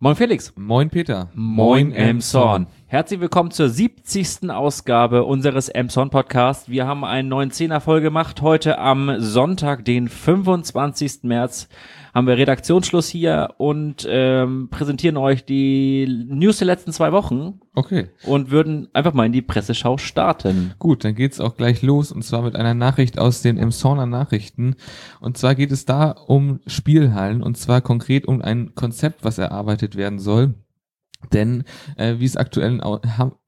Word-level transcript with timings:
Moin 0.00 0.14
Felix. 0.14 0.52
Moin 0.56 0.88
Peter. 0.88 1.26
Moin 1.34 1.90
Emson. 1.92 2.68
Herzlich 2.90 3.20
willkommen 3.20 3.50
zur 3.50 3.68
70. 3.68 4.48
Ausgabe 4.50 5.24
unseres 5.24 5.68
Emson 5.68 6.08
Podcast. 6.08 6.70
Wir 6.70 6.86
haben 6.86 7.04
einen 7.04 7.28
neuen 7.28 7.50
Zehner 7.50 7.82
voll 7.82 8.00
gemacht. 8.00 8.40
Heute 8.40 8.78
am 8.78 9.20
Sonntag, 9.20 9.84
den 9.84 10.08
25. 10.08 11.24
März, 11.24 11.68
haben 12.14 12.26
wir 12.26 12.38
Redaktionsschluss 12.38 13.06
hier 13.06 13.50
und 13.58 14.06
ähm, 14.08 14.68
präsentieren 14.70 15.18
euch 15.18 15.44
die 15.44 16.06
News 16.30 16.56
der 16.58 16.66
letzten 16.66 16.94
zwei 16.94 17.12
Wochen 17.12 17.60
Okay. 17.74 18.06
und 18.24 18.50
würden 18.50 18.88
einfach 18.94 19.12
mal 19.12 19.26
in 19.26 19.32
die 19.32 19.42
Presseschau 19.42 19.98
starten. 19.98 20.72
Gut, 20.78 21.04
dann 21.04 21.14
geht's 21.14 21.40
auch 21.40 21.58
gleich 21.58 21.82
los 21.82 22.10
und 22.10 22.22
zwar 22.22 22.40
mit 22.40 22.56
einer 22.56 22.72
Nachricht 22.72 23.18
aus 23.18 23.42
den 23.42 23.58
Emsonner 23.58 24.06
Nachrichten. 24.06 24.76
Und 25.20 25.36
zwar 25.36 25.54
geht 25.54 25.72
es 25.72 25.84
da 25.84 26.12
um 26.12 26.60
Spielhallen 26.66 27.42
und 27.42 27.58
zwar 27.58 27.82
konkret 27.82 28.26
um 28.26 28.40
ein 28.40 28.74
Konzept, 28.74 29.24
was 29.24 29.36
erarbeitet 29.36 29.94
werden 29.94 30.18
soll. 30.18 30.54
Denn 31.32 31.64
äh, 31.96 32.16
wie 32.18 32.24
es 32.24 32.36
aktuell 32.36 32.80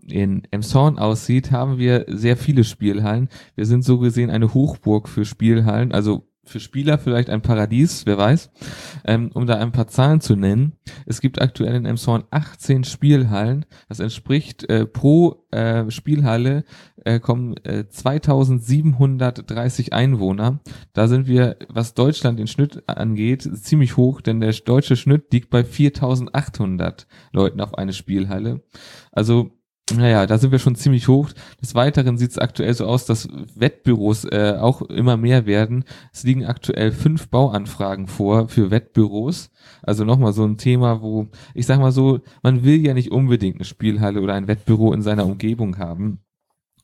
in, 0.09 0.43
Emshorn 0.51 0.99
aussieht, 0.99 1.53
haben 1.53 1.79
wir 1.79 2.05
sehr 2.09 2.37
viele 2.37 2.65
Spielhallen. 2.65 3.29
Wir 3.55 3.67
sind 3.67 3.85
so 3.85 3.99
gesehen 3.99 4.31
eine 4.31 4.55
Hochburg 4.55 5.09
für 5.09 5.25
Spielhallen, 5.25 5.93
also 5.93 6.30
für 6.51 6.61
Spieler 6.61 6.99
vielleicht 6.99 7.31
ein 7.31 7.43
Paradies, 7.43 8.07
wer 8.07 8.19
weiß. 8.19 8.51
Ähm, 9.05 9.31
um 9.35 9.47
da 9.47 9.57
ein 9.57 9.73
paar 9.73 9.87
Zahlen 9.87 10.21
zu 10.21 10.37
nennen. 10.37 10.75
Es 11.07 11.21
gibt 11.21 11.41
aktuell 11.41 11.75
in 11.75 11.87
Emshorn 11.87 12.25
18 12.31 12.85
Spielhallen. 12.85 13.67
Das 13.89 14.01
entspricht 14.01 14.69
äh, 14.69 14.87
pro 14.87 15.47
äh, 15.51 15.91
Spielhalle 15.91 16.65
äh, 17.05 17.21
kommen 17.21 17.57
äh, 17.65 17.87
2730 17.89 19.93
Einwohner. 19.93 20.61
Da 20.93 21.09
sind 21.09 21.27
wir, 21.27 21.57
was 21.69 21.95
Deutschland 21.95 22.39
den 22.39 22.47
Schnitt 22.47 22.89
angeht, 22.89 23.43
ziemlich 23.43 23.97
hoch, 23.97 24.21
denn 24.21 24.41
der 24.41 24.53
deutsche 24.53 24.97
Schnitt 24.97 25.33
liegt 25.33 25.51
bei 25.51 25.65
4800 25.65 27.07
Leuten 27.33 27.61
auf 27.61 27.77
eine 27.79 27.93
Spielhalle. 27.93 28.63
Also 29.13 29.60
naja, 29.97 30.27
da 30.27 30.39
sind 30.39 30.53
wir 30.53 30.59
schon 30.59 30.75
ziemlich 30.75 31.09
hoch. 31.09 31.31
Des 31.61 31.75
Weiteren 31.75 32.19
sieht 32.19 32.31
es 32.31 32.39
aktuell 32.39 32.75
so 32.75 32.87
aus, 32.87 33.07
dass 33.07 33.29
Wettbüros 33.55 34.25
äh, 34.25 34.57
auch 34.59 34.83
immer 34.83 35.17
mehr 35.17 35.47
werden. 35.47 35.85
Es 36.13 36.23
liegen 36.23 36.45
aktuell 36.45 36.93
fünf 36.93 37.29
Bauanfragen 37.29 38.07
vor 38.07 38.49
für 38.49 38.71
Wettbüros. 38.71 39.51
Also 39.83 40.05
nochmal 40.05 40.33
so 40.33 40.45
ein 40.45 40.59
Thema, 40.59 41.03
wo 41.03 41.29
ich 41.55 41.67
sag 41.67 41.81
mal 41.81 41.93
so, 41.93 42.21
man 42.43 42.65
will 42.65 42.85
ja 42.85 42.95
nicht 42.95 43.11
unbedingt 43.11 43.57
eine 43.57 43.65
Spielhalle 43.65 44.21
oder 44.21 44.35
ein 44.35 44.49
Wettbüro 44.49 44.93
in 44.93 45.03
seiner 45.03 45.27
Umgebung 45.27 45.79
haben. 45.79 46.21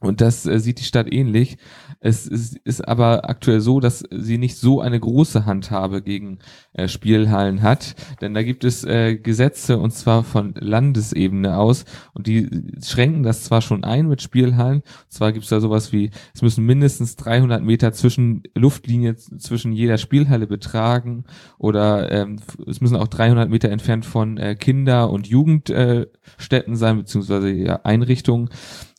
Und 0.01 0.21
das 0.21 0.45
äh, 0.47 0.61
sieht 0.61 0.79
die 0.79 0.85
Stadt 0.85 1.13
ähnlich. 1.13 1.57
Es 2.01 2.27
ist, 2.27 2.59
ist 2.59 2.87
aber 2.87 3.31
aktuell 3.31 3.61
so, 3.61 3.81
dass 3.81 4.05
sie 4.11 4.37
nicht 4.37 4.57
so 4.57 4.81
eine 4.81 5.01
große 5.01 5.47
Handhabe 5.47 6.03
gegen 6.03 6.39
äh, 6.75 6.87
Spielhallen 6.87 7.63
hat. 7.63 7.95
Denn 8.21 8.35
da 8.35 8.43
gibt 8.43 8.65
es 8.65 8.85
äh, 8.85 9.17
Gesetze 9.17 9.79
und 9.79 9.93
zwar 9.93 10.23
von 10.23 10.55
Landesebene 10.59 11.57
aus 11.57 11.87
und 12.13 12.27
die 12.27 12.49
schränken 12.85 13.23
das 13.23 13.45
zwar 13.45 13.63
schon 13.63 13.85
ein 13.85 14.07
mit 14.07 14.21
Spielhallen. 14.21 14.83
Und 14.83 15.13
zwar 15.13 15.33
gibt 15.33 15.45
es 15.45 15.51
da 15.51 15.61
sowas 15.61 15.93
wie, 15.93 16.11
es 16.35 16.43
müssen 16.43 16.67
mindestens 16.67 17.17
300 17.17 17.63
Meter 17.63 17.93
zwischen 17.93 18.43
Luftlinie 18.55 19.17
zwischen 19.17 19.73
jeder 19.73 19.97
Spielhalle 19.97 20.47
betragen 20.47 21.25
oder 21.59 22.13
ähm, 22.13 22.41
es 22.67 22.81
müssen 22.83 22.97
auch 22.97 23.09
300 23.09 23.49
Meter 23.49 23.71
entfernt 23.71 24.05
von 24.05 24.37
äh, 24.37 24.57
Kinder- 24.57 25.11
und 25.11 25.27
Jugendstätten 25.27 26.77
sein, 26.77 26.99
beziehungsweise 26.99 27.51
ja, 27.51 27.81
Einrichtungen 27.85 28.51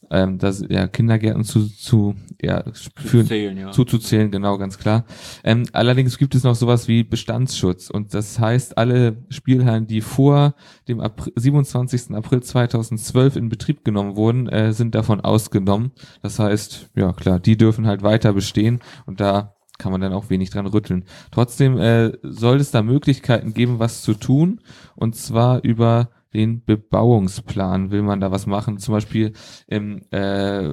ähm, 0.10 0.38
das, 0.38 0.64
ja, 0.70 0.88
Kindergärten 0.88 1.44
zu, 1.44 1.68
zu 1.68 2.16
ja, 2.42 2.64
führen, 2.96 3.28
Zählen, 3.28 3.58
ja. 3.58 3.72
zuzuzählen, 3.72 4.32
genau, 4.32 4.58
ganz 4.58 4.78
klar. 4.78 5.06
Ähm, 5.44 5.66
allerdings 5.74 6.18
gibt 6.18 6.36
es 6.36 6.44
noch 6.44 6.56
sowas 6.56 6.88
wie 6.88 7.04
Bestandsschutz 7.04 7.90
und 7.90 8.14
das 8.14 8.40
heißt, 8.40 8.78
alle 8.78 9.18
Spielhallen, 9.30 9.88
die 9.88 10.02
vor 10.02 10.56
dem 10.88 11.00
April, 11.00 11.34
27. 11.36 12.16
April 12.16 12.42
2012 12.42 13.36
in 13.36 13.50
Betrieb 13.50 13.84
genommen 13.84 14.16
wurden, 14.16 14.48
äh, 14.48 14.74
sind 14.74 14.96
davon 14.96 15.22
ausgenommen. 15.22 15.92
Das 16.22 16.40
heißt, 16.40 16.92
ja 16.96 17.14
klar, 17.14 17.40
die 17.40 17.58
dürfen 17.58 17.88
halt 17.88 18.04
weiter 18.04 18.34
bestehen 18.34 18.80
und 19.06 19.20
da 19.20 19.56
kann 19.78 19.92
man 19.92 20.02
dann 20.02 20.14
auch 20.14 20.30
wenig 20.30 20.50
dran 20.50 20.66
rütteln. 20.66 21.06
Trotzdem 21.32 21.78
äh, 21.78 22.14
soll 22.24 22.58
es 22.58 22.72
da 22.72 22.82
Möglichkeiten 22.82 23.54
geben, 23.54 23.80
was 23.80 24.02
zu 24.02 24.14
tun 24.14 24.62
und 24.96 25.16
zwar 25.16 25.64
über 25.64 26.10
den 26.34 26.64
Bebauungsplan 26.64 27.92
will 27.92 28.02
man 28.02 28.20
da 28.20 28.32
was 28.32 28.46
machen. 28.46 28.78
Zum 28.80 28.94
Beispiel 28.94 29.34
im, 29.68 30.02
äh, 30.12 30.72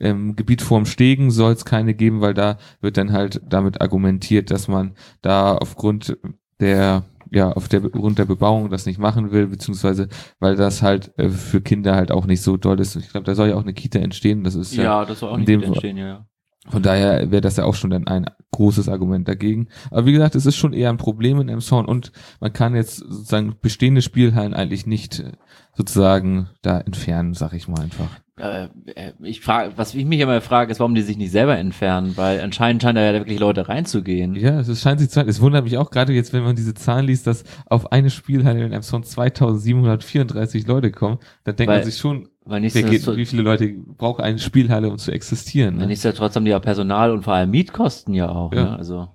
im 0.00 0.36
Gebiet 0.36 0.62
vorm 0.62 0.86
Stegen 0.86 1.30
soll 1.30 1.52
es 1.52 1.64
keine 1.64 1.94
geben, 1.94 2.20
weil 2.20 2.34
da 2.34 2.58
wird 2.80 2.96
dann 2.96 3.12
halt 3.12 3.40
damit 3.46 3.80
argumentiert, 3.80 4.50
dass 4.50 4.68
man 4.68 4.94
da 5.22 5.56
aufgrund 5.56 6.18
der 6.60 7.04
ja 7.30 7.52
auf 7.52 7.68
der 7.68 7.80
Grund 7.80 8.18
der 8.18 8.24
Bebauung 8.24 8.70
das 8.70 8.86
nicht 8.86 8.98
machen 8.98 9.32
will, 9.32 9.48
beziehungsweise 9.48 10.08
weil 10.38 10.56
das 10.56 10.82
halt 10.82 11.12
äh, 11.18 11.28
für 11.28 11.60
Kinder 11.60 11.94
halt 11.94 12.10
auch 12.12 12.26
nicht 12.26 12.42
so 12.42 12.56
doll 12.56 12.80
ist. 12.80 12.96
Ich 12.96 13.10
glaube, 13.10 13.24
da 13.24 13.34
soll 13.34 13.48
ja 13.48 13.56
auch 13.56 13.62
eine 13.62 13.74
Kita 13.74 13.98
entstehen. 13.98 14.44
Das 14.44 14.54
ist 14.54 14.74
ja, 14.74 14.84
Ja, 14.84 15.04
das 15.04 15.20
soll 15.20 15.30
auch 15.30 15.36
dem 15.36 15.60
wieder 15.60 15.66
entstehen, 15.66 15.96
ja, 15.96 16.06
ja. 16.06 16.26
Von 16.68 16.82
daher 16.82 17.30
wäre 17.30 17.40
das 17.40 17.56
ja 17.56 17.64
auch 17.64 17.74
schon 17.74 17.90
dann 17.90 18.06
ein 18.06 18.26
großes 18.52 18.88
Argument 18.88 19.28
dagegen. 19.28 19.68
Aber 19.90 20.06
wie 20.06 20.12
gesagt, 20.12 20.34
es 20.34 20.46
ist 20.46 20.56
schon 20.56 20.72
eher 20.72 20.90
ein 20.90 20.96
Problem 20.96 21.40
in 21.40 21.48
Emshorn 21.48 21.86
und 21.86 22.12
man 22.40 22.52
kann 22.52 22.74
jetzt 22.74 22.96
sozusagen 22.96 23.54
bestehende 23.60 24.02
Spielhallen 24.02 24.54
eigentlich 24.54 24.86
nicht 24.86 25.20
äh, 25.20 25.32
sozusagen 25.74 26.48
da 26.62 26.80
entfernen, 26.80 27.34
sag 27.34 27.52
ich 27.52 27.68
mal 27.68 27.80
einfach. 27.80 28.08
Äh, 28.38 28.68
äh, 28.94 29.12
ich 29.22 29.40
frage, 29.40 29.72
was 29.76 29.94
ich 29.94 30.04
mich 30.04 30.20
immer 30.20 30.40
frage, 30.42 30.70
ist, 30.70 30.78
warum 30.78 30.94
die 30.94 31.00
sich 31.02 31.16
nicht 31.16 31.30
selber 31.30 31.56
entfernen, 31.56 32.16
weil 32.16 32.40
anscheinend 32.40 32.82
scheinen 32.82 32.96
da 32.96 33.02
ja 33.02 33.12
wirklich 33.14 33.38
Leute 33.38 33.68
reinzugehen. 33.68 34.34
Ja, 34.34 34.60
es 34.60 34.80
scheint 34.80 35.00
sich 35.00 35.08
zu 35.08 35.20
Es 35.20 35.40
wundert 35.40 35.64
mich 35.64 35.78
auch 35.78 35.90
gerade 35.90 36.12
jetzt, 36.12 36.34
wenn 36.34 36.42
man 36.42 36.54
diese 36.56 36.74
Zahlen 36.74 37.06
liest, 37.06 37.26
dass 37.26 37.44
auf 37.66 37.92
eine 37.92 38.10
Spielhalle 38.10 38.64
in 38.64 38.72
Emshorn 38.72 39.04
2734 39.04 40.66
Leute 40.66 40.90
kommen. 40.90 41.18
Da 41.44 41.52
denkt 41.52 41.70
Weil- 41.70 41.78
man 41.78 41.86
sich 41.86 41.96
schon, 41.98 42.28
Geht, 42.48 42.60
nichtsdestotrotz, 42.62 43.16
wie 43.16 43.26
viele 43.26 43.42
Leute 43.42 43.74
braucht 43.98 44.20
eine 44.20 44.38
Spielhalle, 44.38 44.88
um 44.88 44.98
zu 44.98 45.10
existieren. 45.10 45.78
Ne? 45.78 45.86
nichtsdestotrotz 45.86 46.36
haben 46.36 46.44
die 46.44 46.52
ja 46.52 46.58
Personal 46.60 47.10
und 47.10 47.24
vor 47.24 47.34
allem 47.34 47.50
Mietkosten 47.50 48.14
ja 48.14 48.28
auch. 48.28 48.52
Ja. 48.52 48.64
Ne? 48.64 48.78
Also 48.78 49.08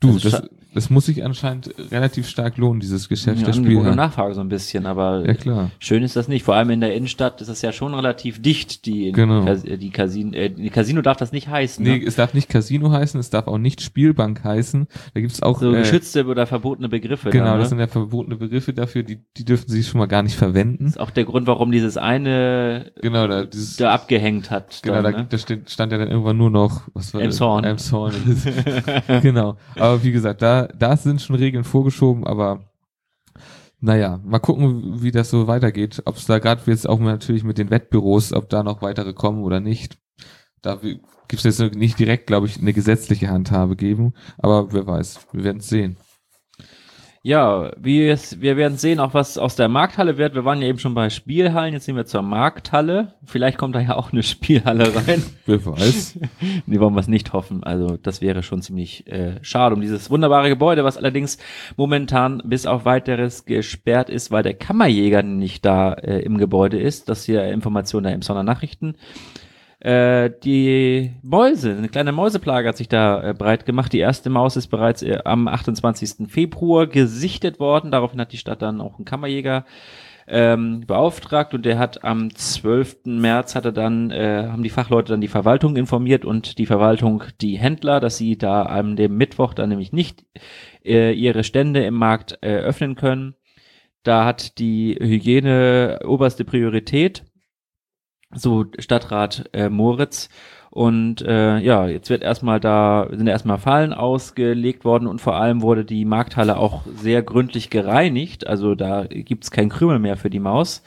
Du, 0.00 0.16
ist 0.16 0.24
das, 0.24 0.42
das 0.74 0.90
muss 0.90 1.06
sich 1.06 1.24
anscheinend 1.24 1.74
relativ 1.90 2.28
stark 2.28 2.56
lohnen, 2.56 2.80
dieses 2.80 3.08
Geschäft 3.08 3.40
ja, 3.40 3.46
der 3.46 3.54
Angebot 3.54 3.86
und. 3.86 3.96
Nachfrage 3.96 4.34
so 4.34 4.40
ein 4.40 4.48
bisschen, 4.48 4.86
aber 4.86 5.24
Ja, 5.26 5.34
klar. 5.34 5.70
schön 5.78 6.02
ist 6.02 6.16
das 6.16 6.28
nicht. 6.28 6.44
Vor 6.44 6.54
allem 6.54 6.70
in 6.70 6.80
der 6.80 6.94
Innenstadt 6.94 7.40
ist 7.40 7.48
es 7.48 7.62
ja 7.62 7.72
schon 7.72 7.94
relativ 7.94 8.42
dicht. 8.42 8.86
Die 8.86 9.12
Genau. 9.12 9.44
Kas 9.44 9.62
die 9.62 9.90
Casino, 9.90 10.32
äh, 10.32 10.50
die 10.50 10.70
Casino 10.70 11.00
darf 11.02 11.16
das 11.16 11.32
nicht 11.32 11.48
heißen. 11.48 11.84
Nee, 11.84 11.98
ne? 11.98 12.04
es 12.04 12.16
darf 12.16 12.34
nicht 12.34 12.48
Casino 12.48 12.90
heißen, 12.90 13.18
es 13.20 13.30
darf 13.30 13.46
auch 13.46 13.58
nicht 13.58 13.80
Spielbank 13.82 14.42
heißen. 14.44 14.86
Da 15.14 15.20
gibt's 15.20 15.42
auch 15.42 15.60
So 15.60 15.72
äh, 15.72 15.78
geschützte 15.78 16.26
oder 16.26 16.46
verbotene 16.46 16.88
Begriffe. 16.88 17.30
Genau, 17.30 17.44
dann, 17.44 17.54
ne? 17.54 17.60
das 17.60 17.68
sind 17.70 17.78
ja 17.78 17.86
verbotene 17.86 18.36
Begriffe 18.36 18.72
dafür, 18.72 19.02
die, 19.02 19.20
die 19.36 19.44
dürfen 19.44 19.70
sie 19.70 19.84
schon 19.84 19.98
mal 19.98 20.06
gar 20.06 20.22
nicht 20.22 20.36
verwenden. 20.36 20.86
ist 20.86 20.98
auch 21.00 21.10
der 21.10 21.24
Grund, 21.24 21.46
warum 21.46 21.70
dieses 21.70 21.96
eine 21.96 22.92
Genau, 23.00 23.26
da, 23.26 23.44
dieses, 23.44 23.76
da 23.76 23.92
abgehängt 23.92 24.50
hat. 24.50 24.80
genau, 24.82 25.02
dann, 25.02 25.12
da, 25.12 25.18
ne? 25.20 25.26
da 25.28 25.38
stand, 25.38 25.70
stand 25.70 25.92
ja 25.92 25.98
dann 25.98 26.08
irgendwann 26.08 26.36
nur 26.36 26.50
noch, 26.50 26.82
was 26.94 27.14
war 27.14 27.20
das? 27.20 27.38
Elmshorn. 27.40 27.64
Elmshorn. 27.64 28.14
genau. 29.22 29.56
Aber 29.76 30.02
wie 30.02 30.12
gesagt, 30.12 30.42
da, 30.42 30.63
da 30.68 30.96
sind 30.96 31.22
schon 31.22 31.36
Regeln 31.36 31.64
vorgeschoben, 31.64 32.26
aber 32.26 32.70
naja, 33.80 34.20
mal 34.24 34.38
gucken, 34.38 35.02
wie 35.02 35.10
das 35.10 35.30
so 35.30 35.46
weitergeht. 35.46 36.02
Ob 36.06 36.16
es 36.16 36.26
da 36.26 36.38
gerade 36.38 36.62
jetzt 36.66 36.88
auch 36.88 36.98
natürlich 36.98 37.44
mit 37.44 37.58
den 37.58 37.70
Wettbüros, 37.70 38.32
ob 38.32 38.48
da 38.48 38.62
noch 38.62 38.80
weitere 38.80 39.12
kommen 39.12 39.42
oder 39.42 39.60
nicht. 39.60 39.98
Da 40.62 40.76
gibt 40.76 41.44
es 41.44 41.58
jetzt 41.58 41.76
nicht 41.76 41.98
direkt, 41.98 42.26
glaube 42.26 42.46
ich, 42.46 42.58
eine 42.58 42.72
gesetzliche 42.72 43.28
Handhabe 43.28 43.76
geben, 43.76 44.14
aber 44.38 44.72
wer 44.72 44.86
weiß, 44.86 45.26
wir 45.32 45.44
werden 45.44 45.58
es 45.58 45.68
sehen. 45.68 45.98
Ja, 47.26 47.72
wie 47.78 48.06
es, 48.06 48.42
wir 48.42 48.58
werden 48.58 48.76
sehen, 48.76 49.00
auch 49.00 49.14
was 49.14 49.38
aus 49.38 49.56
der 49.56 49.70
Markthalle 49.70 50.18
wird. 50.18 50.34
Wir 50.34 50.44
waren 50.44 50.60
ja 50.60 50.68
eben 50.68 50.78
schon 50.78 50.92
bei 50.92 51.08
Spielhallen, 51.08 51.72
jetzt 51.72 51.86
sind 51.86 51.96
wir 51.96 52.04
zur 52.04 52.20
Markthalle. 52.20 53.14
Vielleicht 53.24 53.56
kommt 53.56 53.74
da 53.74 53.80
ja 53.80 53.96
auch 53.96 54.12
eine 54.12 54.22
Spielhalle 54.22 54.94
rein. 54.94 55.22
Wer 55.46 55.64
weiß. 55.64 56.18
nee, 56.66 56.78
wollen 56.80 56.92
wir 56.92 57.00
es 57.00 57.08
nicht 57.08 57.32
hoffen. 57.32 57.64
Also 57.64 57.96
das 57.96 58.20
wäre 58.20 58.42
schon 58.42 58.60
ziemlich 58.60 59.06
äh, 59.06 59.38
schade 59.40 59.74
um 59.74 59.80
dieses 59.80 60.10
wunderbare 60.10 60.50
Gebäude, 60.50 60.84
was 60.84 60.98
allerdings 60.98 61.38
momentan 61.78 62.42
bis 62.44 62.66
auf 62.66 62.84
weiteres 62.84 63.46
gesperrt 63.46 64.10
ist, 64.10 64.30
weil 64.30 64.42
der 64.42 64.52
Kammerjäger 64.52 65.22
nicht 65.22 65.64
da 65.64 65.94
äh, 65.94 66.20
im 66.20 66.36
Gebäude 66.36 66.78
ist. 66.78 67.08
Das 67.08 67.24
hier 67.24 67.42
Information 67.46 68.02
der 68.02 68.12
Emsonner 68.12 68.42
Nachrichten. 68.42 68.96
Äh, 69.84 70.30
die 70.42 71.12
Mäuse, 71.22 71.76
eine 71.76 71.90
kleine 71.90 72.12
Mäuseplage 72.12 72.66
hat 72.66 72.78
sich 72.78 72.88
da 72.88 73.22
äh, 73.22 73.34
breit 73.34 73.66
gemacht. 73.66 73.92
Die 73.92 73.98
erste 73.98 74.30
Maus 74.30 74.56
ist 74.56 74.68
bereits 74.68 75.02
äh, 75.02 75.18
am 75.26 75.46
28. 75.46 76.26
Februar 76.30 76.86
gesichtet 76.86 77.60
worden. 77.60 77.90
Daraufhin 77.90 78.18
hat 78.18 78.32
die 78.32 78.38
Stadt 78.38 78.62
dann 78.62 78.80
auch 78.80 78.96
einen 78.96 79.04
Kammerjäger 79.04 79.66
ähm, 80.26 80.86
beauftragt 80.86 81.52
und 81.52 81.66
der 81.66 81.78
hat 81.78 82.02
am 82.02 82.34
12. 82.34 83.00
März 83.04 83.54
hat 83.54 83.66
er 83.66 83.72
dann, 83.72 84.10
äh, 84.10 84.48
haben 84.50 84.62
die 84.62 84.70
Fachleute 84.70 85.12
dann 85.12 85.20
die 85.20 85.28
Verwaltung 85.28 85.76
informiert 85.76 86.24
und 86.24 86.56
die 86.56 86.64
Verwaltung 86.64 87.24
die 87.42 87.58
Händler, 87.58 88.00
dass 88.00 88.16
sie 88.16 88.38
da 88.38 88.62
an 88.62 88.96
dem 88.96 89.18
Mittwoch 89.18 89.52
dann 89.52 89.68
nämlich 89.68 89.92
nicht 89.92 90.24
äh, 90.82 91.12
ihre 91.12 91.44
Stände 91.44 91.84
im 91.84 91.94
Markt 91.94 92.38
äh, 92.40 92.56
öffnen 92.56 92.94
können. 92.94 93.34
Da 94.02 94.24
hat 94.24 94.58
die 94.58 94.96
Hygiene 94.98 96.00
oberste 96.06 96.46
Priorität, 96.46 97.24
so 98.34 98.66
Stadtrat 98.78 99.48
äh, 99.52 99.68
Moritz. 99.68 100.28
Und 100.70 101.22
äh, 101.22 101.58
ja, 101.58 101.86
jetzt 101.86 102.10
wird 102.10 102.24
erstmal 102.24 102.58
da, 102.58 103.06
sind 103.12 103.28
erstmal 103.28 103.58
Fallen 103.58 103.92
ausgelegt 103.92 104.84
worden 104.84 105.06
und 105.06 105.20
vor 105.20 105.36
allem 105.36 105.62
wurde 105.62 105.84
die 105.84 106.04
Markthalle 106.04 106.56
auch 106.56 106.82
sehr 106.96 107.22
gründlich 107.22 107.70
gereinigt. 107.70 108.46
Also 108.48 108.74
da 108.74 109.04
gibt's 109.04 109.52
kein 109.52 109.68
Krümel 109.68 110.00
mehr 110.00 110.16
für 110.16 110.30
die 110.30 110.40
Maus. 110.40 110.82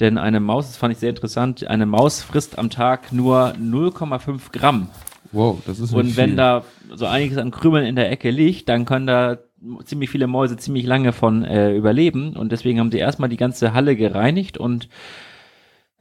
Denn 0.00 0.18
eine 0.18 0.40
Maus, 0.40 0.66
das 0.66 0.76
fand 0.76 0.92
ich 0.92 0.98
sehr 0.98 1.10
interessant, 1.10 1.66
eine 1.66 1.86
Maus 1.86 2.22
frisst 2.22 2.58
am 2.58 2.68
Tag 2.68 3.12
nur 3.12 3.54
0,5 3.58 4.52
Gramm. 4.52 4.88
Wow, 5.32 5.62
das 5.66 5.80
ist 5.80 5.94
Und 5.94 6.16
wenn 6.16 6.30
viel. 6.30 6.36
da 6.36 6.64
so 6.94 7.06
einiges 7.06 7.38
an 7.38 7.50
Krümeln 7.50 7.86
in 7.86 7.96
der 7.96 8.10
Ecke 8.10 8.30
liegt, 8.30 8.68
dann 8.68 8.84
können 8.84 9.06
da 9.06 9.38
ziemlich 9.84 10.10
viele 10.10 10.26
Mäuse 10.26 10.56
ziemlich 10.56 10.84
lange 10.84 11.12
von 11.12 11.44
äh, 11.44 11.74
überleben. 11.74 12.36
Und 12.36 12.52
deswegen 12.52 12.80
haben 12.80 12.90
sie 12.90 12.98
erstmal 12.98 13.28
die 13.28 13.36
ganze 13.36 13.72
Halle 13.72 13.96
gereinigt 13.96 14.58
und 14.58 14.88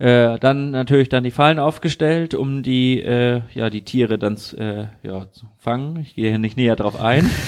äh, 0.02 0.40
dann 0.40 0.72
natürlich 0.72 1.10
dann 1.10 1.24
die 1.24 1.30
Fallen 1.30 1.60
aufgestellt, 1.60 2.34
um 2.34 2.64
die, 2.64 3.00
äh, 3.02 3.42
ja, 3.54 3.70
die 3.70 3.84
Tiere 3.84 4.18
dann 4.18 4.36
äh, 4.58 4.88
ja, 5.04 5.32
zu 5.32 5.46
fangen. 5.60 6.00
Ich 6.00 6.16
gehe 6.16 6.30
hier 6.30 6.40
nicht 6.40 6.58
näher 6.58 6.76
drauf 6.76 7.00
ein. 7.00 7.30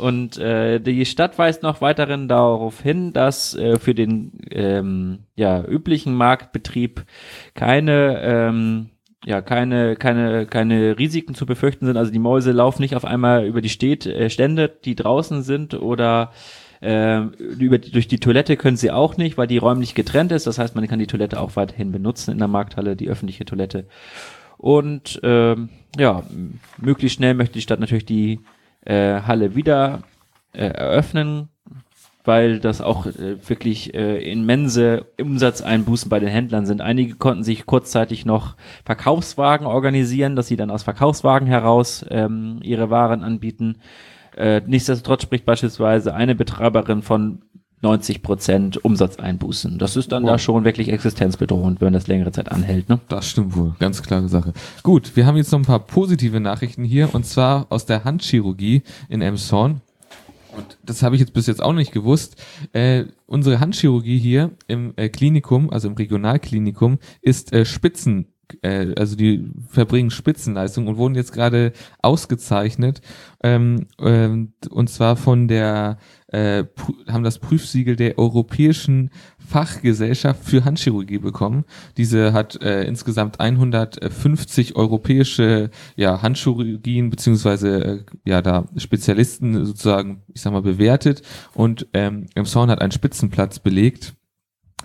Und 0.00 0.38
äh, 0.38 0.80
die 0.80 1.04
Stadt 1.04 1.38
weist 1.38 1.62
noch 1.62 1.82
weiterhin 1.82 2.28
darauf 2.28 2.80
hin, 2.80 3.12
dass 3.12 3.54
äh, 3.54 3.78
für 3.78 3.94
den 3.94 4.32
ähm, 4.50 5.18
ja, 5.34 5.62
üblichen 5.62 6.14
Marktbetrieb 6.14 7.04
keine 7.54 8.20
ähm, 8.22 8.90
ja 9.24 9.42
keine 9.42 9.96
keine 9.96 10.46
keine 10.46 10.98
Risiken 10.98 11.34
zu 11.34 11.44
befürchten 11.44 11.84
sind. 11.84 11.98
Also 11.98 12.10
die 12.10 12.18
Mäuse 12.18 12.52
laufen 12.52 12.80
nicht 12.80 12.96
auf 12.96 13.04
einmal 13.04 13.44
über 13.44 13.60
die 13.60 13.68
Städt, 13.68 14.06
äh, 14.06 14.30
Stände, 14.30 14.68
die 14.68 14.94
draußen 14.94 15.42
sind 15.42 15.74
oder 15.74 16.32
äh, 16.80 17.20
über 17.20 17.78
durch 17.78 18.08
die 18.08 18.20
Toilette 18.20 18.56
können 18.56 18.76
sie 18.76 18.90
auch 18.90 19.16
nicht, 19.16 19.38
weil 19.38 19.46
die 19.46 19.58
räumlich 19.58 19.94
getrennt 19.94 20.32
ist. 20.32 20.46
Das 20.46 20.58
heißt, 20.58 20.74
man 20.74 20.86
kann 20.86 20.98
die 20.98 21.06
Toilette 21.06 21.40
auch 21.40 21.56
weiterhin 21.56 21.92
benutzen 21.92 22.32
in 22.32 22.38
der 22.38 22.48
Markthalle, 22.48 22.96
die 22.96 23.08
öffentliche 23.08 23.44
Toilette. 23.44 23.86
Und 24.58 25.20
ähm, 25.22 25.68
ja, 25.98 26.22
möglichst 26.78 27.16
schnell 27.16 27.34
möchte 27.34 27.54
die 27.54 27.62
Stadt 27.62 27.80
natürlich 27.80 28.06
die 28.06 28.40
äh, 28.84 29.20
Halle 29.22 29.54
wieder 29.54 30.02
äh, 30.52 30.68
eröffnen, 30.68 31.48
weil 32.24 32.58
das 32.58 32.80
auch 32.80 33.06
äh, 33.06 33.48
wirklich 33.48 33.94
äh, 33.94 34.18
immense 34.30 35.06
Umsatzeinbußen 35.20 36.08
bei 36.08 36.18
den 36.18 36.28
Händlern 36.28 36.66
sind. 36.66 36.80
Einige 36.80 37.14
konnten 37.14 37.44
sich 37.44 37.66
kurzzeitig 37.66 38.24
noch 38.24 38.56
Verkaufswagen 38.84 39.66
organisieren, 39.66 40.36
dass 40.36 40.48
sie 40.48 40.56
dann 40.56 40.70
aus 40.70 40.82
Verkaufswagen 40.82 41.46
heraus 41.46 42.04
ähm, 42.10 42.58
ihre 42.62 42.90
Waren 42.90 43.22
anbieten. 43.22 43.76
Äh, 44.36 44.62
nichtsdestotrotz 44.66 45.22
spricht 45.22 45.44
beispielsweise 45.44 46.14
eine 46.14 46.34
Betreiberin 46.34 47.02
von 47.02 47.42
90 47.82 48.22
Prozent 48.22 48.84
Umsatzeinbußen. 48.84 49.78
Das 49.78 49.96
ist 49.96 50.10
dann 50.12 50.22
Wow. 50.24 50.30
da 50.32 50.38
schon 50.38 50.64
wirklich 50.64 50.88
existenzbedrohend, 50.88 51.80
wenn 51.80 51.92
das 51.92 52.06
längere 52.06 52.32
Zeit 52.32 52.50
anhält. 52.50 52.88
Ne? 52.88 53.00
Das 53.08 53.28
stimmt 53.28 53.56
wohl, 53.56 53.74
ganz 53.78 54.02
klare 54.02 54.28
Sache. 54.28 54.52
Gut, 54.82 55.14
wir 55.14 55.26
haben 55.26 55.36
jetzt 55.36 55.52
noch 55.52 55.58
ein 55.58 55.64
paar 55.64 55.80
positive 55.80 56.40
Nachrichten 56.40 56.84
hier 56.84 57.14
und 57.14 57.26
zwar 57.26 57.66
aus 57.68 57.86
der 57.86 58.04
Handchirurgie 58.04 58.82
in 59.08 59.20
Emshorn. 59.20 59.82
Und 60.56 60.78
das 60.82 61.02
habe 61.02 61.16
ich 61.16 61.20
jetzt 61.20 61.34
bis 61.34 61.46
jetzt 61.46 61.62
auch 61.62 61.74
nicht 61.74 61.92
gewusst. 61.92 62.42
Äh, 62.72 63.04
unsere 63.26 63.60
Handchirurgie 63.60 64.18
hier 64.18 64.52
im 64.68 64.94
äh, 64.96 65.10
Klinikum, 65.10 65.68
also 65.68 65.86
im 65.88 65.94
Regionalklinikum, 65.94 66.98
ist 67.20 67.52
äh, 67.52 67.66
Spitzen, 67.66 68.28
also 68.62 69.16
die 69.16 69.50
verbringen 69.68 70.10
Spitzenleistung 70.10 70.86
und 70.86 70.96
wurden 70.96 71.14
jetzt 71.14 71.32
gerade 71.32 71.72
ausgezeichnet. 72.00 73.00
Ähm, 73.42 73.86
ähm, 74.00 74.52
und 74.70 74.88
zwar 74.88 75.16
von 75.16 75.48
der, 75.48 75.98
äh, 76.28 76.64
haben 77.08 77.24
das 77.24 77.38
Prüfsiegel 77.38 77.96
der 77.96 78.18
Europäischen 78.18 79.10
Fachgesellschaft 79.38 80.44
für 80.44 80.64
Handchirurgie 80.64 81.18
bekommen. 81.18 81.64
Diese 81.96 82.32
hat 82.32 82.60
äh, 82.62 82.84
insgesamt 82.84 83.40
150 83.40 84.76
europäische 84.76 85.70
ja, 85.96 86.22
Handchirurgien 86.22 87.10
beziehungsweise 87.10 87.84
äh, 87.84 88.04
ja 88.24 88.42
da 88.42 88.66
Spezialisten 88.76 89.64
sozusagen, 89.64 90.22
ich 90.34 90.40
sag 90.40 90.52
mal, 90.52 90.62
bewertet 90.62 91.22
und 91.54 91.86
ähm, 91.92 92.26
Emshorn 92.34 92.70
hat 92.70 92.80
einen 92.80 92.92
Spitzenplatz 92.92 93.58
belegt. 93.58 94.14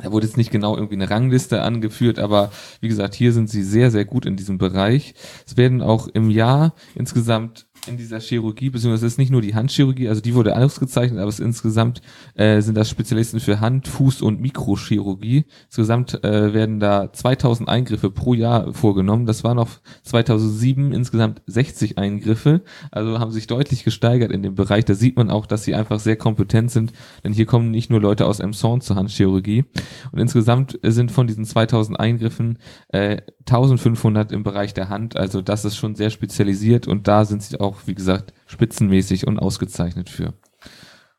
Da 0.04 0.12
wurde 0.12 0.26
jetzt 0.26 0.38
nicht 0.38 0.52
genau 0.52 0.76
irgendwie 0.76 0.96
eine 0.96 1.10
Rangliste 1.10 1.62
angeführt, 1.62 2.20
aber 2.20 2.52
wie 2.80 2.88
gesagt, 2.88 3.14
hier 3.14 3.34
sind 3.34 3.50
sie 3.50 3.64
sehr, 3.64 3.92
sehr 3.92 4.06
gut 4.06 4.26
in 4.26 4.36
diesem 4.36 4.58
Bereich. 4.58 5.14
Es 5.46 5.58
werden 5.58 5.82
auch 5.82 6.08
im 6.08 6.30
Jahr 6.30 6.74
insgesamt 6.96 7.68
in 7.88 7.98
dieser 7.98 8.20
Chirurgie, 8.20 8.70
beziehungsweise 8.70 9.08
es 9.08 9.14
ist 9.14 9.18
nicht 9.18 9.32
nur 9.32 9.42
die 9.42 9.56
Handchirurgie, 9.56 10.08
also 10.08 10.22
die 10.22 10.36
wurde 10.36 10.56
ausgezeichnet, 10.56 11.20
aber 11.20 11.30
es 11.30 11.40
insgesamt 11.40 12.02
äh, 12.36 12.62
sind 12.62 12.76
das 12.76 12.90
Spezialisten 12.90 13.40
für 13.40 13.60
Hand-, 13.60 13.88
Fuß- 13.88 14.22
und 14.22 14.40
Mikrochirurgie. 14.40 15.46
Insgesamt 15.66 16.24
äh, 16.24 16.54
werden 16.54 16.80
da 16.80 17.12
2000 17.12 17.68
Eingriffe 17.70 18.12
pro 18.12 18.34
Jahr 18.34 18.74
vorgenommen. 18.74 19.26
Das 19.26 19.44
waren 19.44 19.60
auf 19.60 19.82
2007 20.04 20.92
insgesamt 20.92 21.42
60 21.48 21.98
Eingriffe, 21.98 22.62
also 22.92 23.20
haben 23.20 23.32
sich 23.32 23.48
deutlich 23.48 23.84
gesteigert 23.84 24.32
in 24.32 24.44
dem 24.44 24.56
Bereich. 24.56 24.86
Da 24.86 24.94
sieht 24.94 25.18
man 25.18 25.30
auch, 25.30 25.46
dass 25.46 25.64
sie 25.64 25.76
einfach 25.76 26.00
sehr 26.00 26.16
kompetent 26.16 26.72
sind, 26.72 26.94
denn 27.24 27.34
hier 27.34 27.46
kommen 27.46 27.72
nicht 27.72 27.90
nur 27.90 28.02
Leute 28.02 28.26
aus 28.26 28.40
Emshorn 28.40 28.82
zur 28.82 28.96
Handchirurgie. 28.96 29.66
Und 30.12 30.20
insgesamt 30.20 30.80
sind 30.84 31.12
von 31.12 31.28
diesen 31.28 31.46
2000 31.46 32.00
Eingriffen 32.00 32.60
äh, 32.90 33.18
1500 33.48 34.32
im 34.32 34.44
Bereich 34.44 34.74
der 34.74 34.90
Hand. 34.90 35.18
Also 35.18 35.42
das 35.42 35.66
ist 35.66 35.76
schon 35.76 35.96
sehr 35.96 36.10
spezialisiert 36.10 36.88
und 36.88 37.08
da 37.08 37.26
sind 37.26 37.42
sie 37.42 37.60
auch, 37.60 37.71
wie 37.86 37.96
gesagt, 37.96 38.34
spitzenmäßig 38.48 39.28
und 39.28 39.40
ausgezeichnet 39.40 40.10
für. 40.10 40.34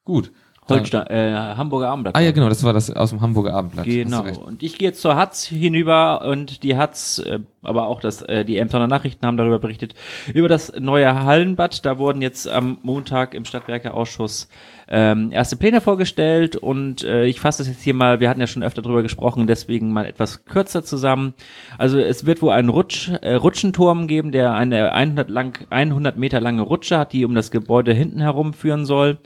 Gut. 0.05 0.33
Holstein, 0.79 1.07
äh, 1.07 1.33
Hamburger 1.57 1.91
Abendblatt. 1.91 2.17
Ah 2.17 2.21
ja, 2.21 2.33
genau, 2.33 2.49
das 2.49 2.63
war 2.65 2.73
das 2.73 2.91
aus 2.91 3.11
dem 3.11 3.21
Hamburger 3.21 3.55
Abendblatt. 3.55 3.85
Genau. 3.85 4.25
Und 4.47 4.63
ich 4.63 4.79
gehe 4.79 4.89
jetzt 4.89 5.01
zur 5.01 5.17
Hatz 5.17 5.47
hinüber 5.47 6.25
und 6.25 6.63
die 6.63 6.77
Hatz, 6.77 7.19
äh, 7.19 7.41
aber 7.63 7.87
auch 7.87 8.01
das, 8.01 8.23
äh, 8.23 8.45
die 8.45 8.59
Emsonner 8.59 8.89
Nachrichten 8.89 9.27
haben 9.27 9.37
darüber 9.37 9.59
berichtet, 9.59 9.95
über 10.35 10.49
das 10.49 10.73
neue 10.79 11.25
Hallenbad. 11.25 11.85
Da 11.85 11.99
wurden 11.99 12.23
jetzt 12.23 12.49
am 12.49 12.79
Montag 12.83 13.35
im 13.35 13.45
Stadtwerkeausschuss 13.45 14.49
ähm, 14.95 15.33
erste 15.33 15.57
Pläne 15.57 15.81
vorgestellt 15.81 16.55
und 16.55 17.03
äh, 17.03 17.25
ich 17.25 17.41
fasse 17.41 17.63
das 17.63 17.69
jetzt 17.69 17.83
hier 17.83 17.95
mal, 17.95 18.21
wir 18.21 18.29
hatten 18.29 18.41
ja 18.41 18.47
schon 18.47 18.63
öfter 18.63 18.83
drüber 18.83 19.03
gesprochen, 19.03 19.47
deswegen 19.47 19.91
mal 19.91 20.05
etwas 20.05 20.45
kürzer 20.45 20.85
zusammen. 20.85 21.33
Also 21.79 21.99
es 21.99 22.27
wird 22.27 22.43
wohl 22.43 22.53
einen 22.53 22.69
Rutsch, 22.69 23.11
äh, 23.23 23.35
Rutschenturm 23.35 24.07
geben, 24.07 24.33
der 24.33 24.53
eine 24.53 24.93
100, 24.93 25.31
lang, 25.31 25.67
100 25.71 26.19
Meter 26.19 26.41
lange 26.41 26.61
Rutsche 26.61 26.99
hat, 26.99 27.15
die 27.15 27.25
um 27.25 27.35
das 27.35 27.51
Gebäude 27.51 27.95
hinten 27.95 28.21
herum 28.21 28.53
führen 28.53 28.85
soll. 28.85 29.19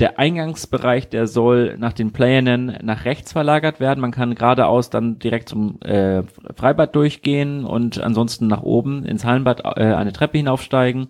Der 0.00 0.18
Eingangsbereich, 0.18 1.08
der 1.08 1.28
soll 1.28 1.76
nach 1.78 1.92
den 1.92 2.12
Plänen 2.12 2.78
nach 2.82 3.04
rechts 3.04 3.30
verlagert 3.30 3.78
werden. 3.78 4.00
Man 4.00 4.10
kann 4.10 4.34
geradeaus 4.34 4.90
dann 4.90 5.20
direkt 5.20 5.48
zum 5.48 5.80
äh, 5.82 6.24
Freibad 6.56 6.96
durchgehen 6.96 7.64
und 7.64 8.00
ansonsten 8.00 8.48
nach 8.48 8.62
oben 8.62 9.04
ins 9.04 9.24
Hallenbad 9.24 9.60
äh, 9.76 9.94
eine 9.94 10.12
Treppe 10.12 10.38
hinaufsteigen. 10.38 11.08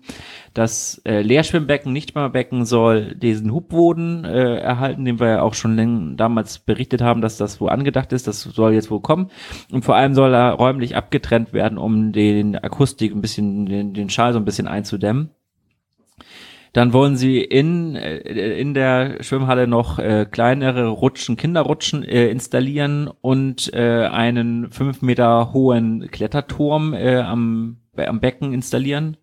Das 0.53 1.01
äh, 1.03 1.23
Leerschwimmbecken, 1.23 1.91
Nichtschwimmerbecken 1.93 2.65
soll 2.65 3.15
diesen 3.15 3.51
Hubboden 3.51 4.23
äh, 4.23 4.57
erhalten, 4.57 5.03
den 5.03 5.19
wir 5.19 5.29
ja 5.29 5.41
auch 5.41 5.55
schon 5.55 5.75
läng 5.75 6.15
damals 6.15 6.59
berichtet 6.59 7.01
haben, 7.01 7.21
dass 7.21 7.37
das 7.37 7.59
wo 7.59 7.67
angedacht 7.67 8.13
ist. 8.13 8.27
Das 8.27 8.41
soll 8.41 8.73
jetzt 8.73 8.91
wohl 8.91 9.01
kommen. 9.01 9.31
Und 9.71 9.83
vor 9.83 9.95
allem 9.95 10.13
soll 10.13 10.31
er 10.31 10.51
räumlich 10.51 10.95
abgetrennt 10.95 11.53
werden, 11.53 11.79
um 11.79 12.11
den 12.11 12.55
Akustik 12.55 13.15
ein 13.15 13.21
bisschen, 13.21 13.65
den, 13.65 13.93
den 13.95 14.11
Schall 14.11 14.31
so 14.31 14.37
ein 14.37 14.45
bisschen 14.45 14.67
einzudämmen. 14.67 15.31
Dann 16.75 16.91
wollen 16.91 17.15
sie 17.15 17.39
in, 17.39 17.95
äh, 17.95 18.17
in 18.59 18.73
der 18.73 19.23
Schwimmhalle 19.23 19.65
noch 19.65 19.97
äh, 19.97 20.25
kleinere 20.29 20.89
Rutschen, 20.89 21.37
Kinderrutschen 21.37 22.03
äh, 22.03 22.27
installieren 22.27 23.09
und 23.21 23.73
äh, 23.73 24.07
einen 24.07 24.69
fünf 24.71 25.01
Meter 25.01 25.53
hohen 25.53 26.11
Kletterturm 26.11 26.93
äh, 26.93 27.19
am, 27.19 27.77
am 27.95 28.19
Becken 28.19 28.51
installieren. 28.51 29.15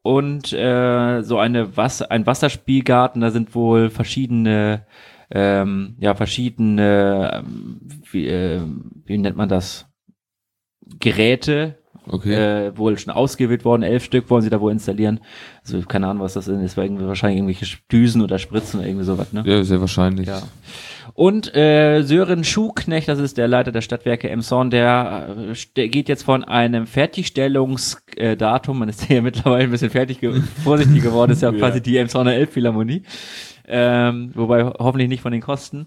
Und 0.00 0.54
äh, 0.54 1.20
so 1.20 1.36
eine 1.36 1.76
Wasser, 1.76 2.10
ein 2.10 2.26
Wasserspielgarten, 2.26 3.20
da 3.20 3.30
sind 3.30 3.54
wohl 3.54 3.90
verschiedene, 3.90 4.86
ähm, 5.30 5.96
ja, 5.98 6.14
verschiedene, 6.14 7.44
ähm, 7.44 7.80
wie, 8.10 8.28
äh, 8.28 8.62
wie 9.04 9.18
nennt 9.18 9.36
man 9.36 9.50
das? 9.50 9.92
Geräte, 11.00 11.76
Okay. 12.08 12.34
äh, 12.34 12.78
wohl 12.78 12.98
schon 12.98 13.12
ausgewählt 13.12 13.64
worden. 13.64 13.82
Elf 13.82 14.04
Stück 14.04 14.30
wollen 14.30 14.42
sie 14.42 14.50
da 14.50 14.60
wohl 14.60 14.72
installieren. 14.72 15.20
Also 15.64 15.80
keine 15.82 16.06
Ahnung, 16.06 16.22
was 16.22 16.34
das 16.34 16.48
ist. 16.48 16.76
War 16.76 16.84
irgendwie 16.84 17.06
wahrscheinlich 17.06 17.38
irgendwelche 17.38 17.76
Düsen 17.90 18.22
oder 18.22 18.38
Spritzen 18.38 18.80
oder 18.80 18.88
irgendwie 18.88 19.04
sowas, 19.04 19.32
ne? 19.32 19.42
ja, 19.46 19.62
sehr 19.64 19.80
wahrscheinlich. 19.80 20.28
Ja. 20.28 20.42
Und 21.14 21.54
äh, 21.54 22.02
Sören 22.02 22.44
Schuhknecht, 22.44 23.08
das 23.08 23.18
ist 23.18 23.38
der 23.38 23.48
Leiter 23.48 23.72
der 23.72 23.80
Stadtwerke 23.80 24.28
Emshorn, 24.28 24.70
der, 24.70 25.34
äh, 25.50 25.54
der 25.76 25.88
geht 25.88 26.08
jetzt 26.08 26.24
von 26.24 26.44
einem 26.44 26.86
Fertigstellungsdatum, 26.86 28.78
man 28.78 28.88
ist 28.88 29.08
ja 29.08 29.22
mittlerweile 29.22 29.64
ein 29.64 29.70
bisschen 29.70 29.90
fertig 29.90 30.20
ge 30.20 30.42
vorsichtig 30.62 31.02
geworden, 31.02 31.32
ist 31.32 31.42
ja, 31.42 31.50
Ja. 31.52 31.58
quasi 31.58 31.80
die 31.80 31.96
Emshorner 31.96 32.34
Elbphilharmonie, 32.34 33.02
ähm, 33.66 34.30
wobei 34.34 34.64
hoffentlich 34.64 35.08
nicht 35.08 35.22
von 35.22 35.32
den 35.32 35.40
Kosten, 35.40 35.86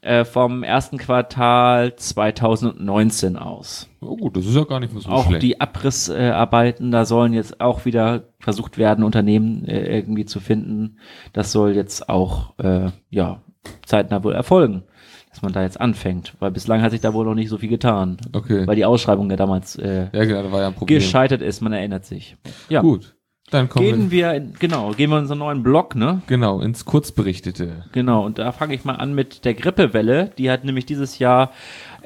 äh, 0.00 0.24
vom 0.24 0.62
ersten 0.62 0.98
Quartal 0.98 1.94
2019 1.96 3.36
aus. 3.36 3.88
Oh 4.00 4.16
gut, 4.16 4.36
das 4.36 4.46
ist 4.46 4.54
ja 4.54 4.64
gar 4.64 4.80
nicht 4.80 4.92
mehr 4.92 5.02
so 5.02 5.10
Auch 5.10 5.26
schlecht. 5.26 5.42
die 5.42 5.60
Abrissarbeiten, 5.60 6.90
da 6.90 7.04
sollen 7.04 7.32
jetzt 7.32 7.60
auch 7.60 7.84
wieder 7.84 8.24
versucht 8.40 8.78
werden, 8.78 9.04
Unternehmen 9.04 9.64
äh, 9.66 9.96
irgendwie 9.98 10.24
zu 10.24 10.40
finden. 10.40 10.98
Das 11.32 11.52
soll 11.52 11.74
jetzt 11.74 12.08
auch, 12.08 12.58
äh, 12.58 12.90
ja, 13.10 13.42
zeitnah 13.84 14.22
wohl 14.24 14.34
erfolgen. 14.34 14.84
dass 15.30 15.42
man 15.42 15.52
da 15.52 15.62
jetzt 15.62 15.80
anfängt. 15.80 16.34
Weil 16.38 16.50
bislang 16.50 16.80
hat 16.80 16.90
sich 16.90 17.00
da 17.02 17.12
wohl 17.12 17.24
noch 17.26 17.34
nicht 17.34 17.50
so 17.50 17.58
viel 17.58 17.68
getan. 17.68 18.16
Okay. 18.32 18.66
Weil 18.66 18.76
die 18.76 18.86
Ausschreibung 18.86 19.30
ja 19.30 19.36
damals 19.36 19.76
äh, 19.76 20.08
ja, 20.12 20.24
genau, 20.24 20.58
ja 20.58 20.72
gescheitert 20.86 21.42
ist, 21.42 21.60
man 21.60 21.72
erinnert 21.72 22.06
sich. 22.06 22.36
Ja. 22.68 22.80
Gut. 22.80 23.14
Dann 23.50 23.68
kommen 23.68 23.86
Gehen 23.86 24.10
wir, 24.10 24.34
in, 24.34 24.52
genau, 24.58 24.90
gehen 24.92 25.10
wir 25.10 25.16
in 25.16 25.22
unseren 25.22 25.38
neuen 25.38 25.62
Blog, 25.62 25.94
ne? 25.94 26.20
genau, 26.26 26.60
ins 26.60 26.84
Kurzberichtete. 26.84 27.84
Genau, 27.92 28.24
und 28.26 28.38
da 28.38 28.52
fange 28.52 28.74
ich 28.74 28.84
mal 28.84 28.96
an 28.96 29.14
mit 29.14 29.44
der 29.44 29.54
Grippewelle. 29.54 30.30
Die 30.36 30.50
hat 30.50 30.64
nämlich 30.64 30.84
dieses 30.84 31.18
Jahr 31.18 31.52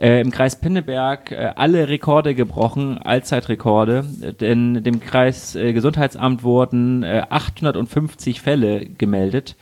äh, 0.01 0.21
im 0.21 0.31
Kreis 0.31 0.61
Pinneberg 0.61 1.33
äh, 1.33 1.53
alle 1.57 1.89
Rekorde 1.89 2.35
gebrochen, 2.35 2.99
Allzeitrekorde. 2.99 4.05
Denn 4.41 4.85
dem 4.85 5.01
Kreis 5.01 5.57
äh, 5.57 5.73
Gesundheitsamt 5.73 6.45
wurden 6.45 7.03
äh, 7.03 7.25
850 7.29 8.41
Fälle 8.41 8.87
gemeldet. 8.87 9.57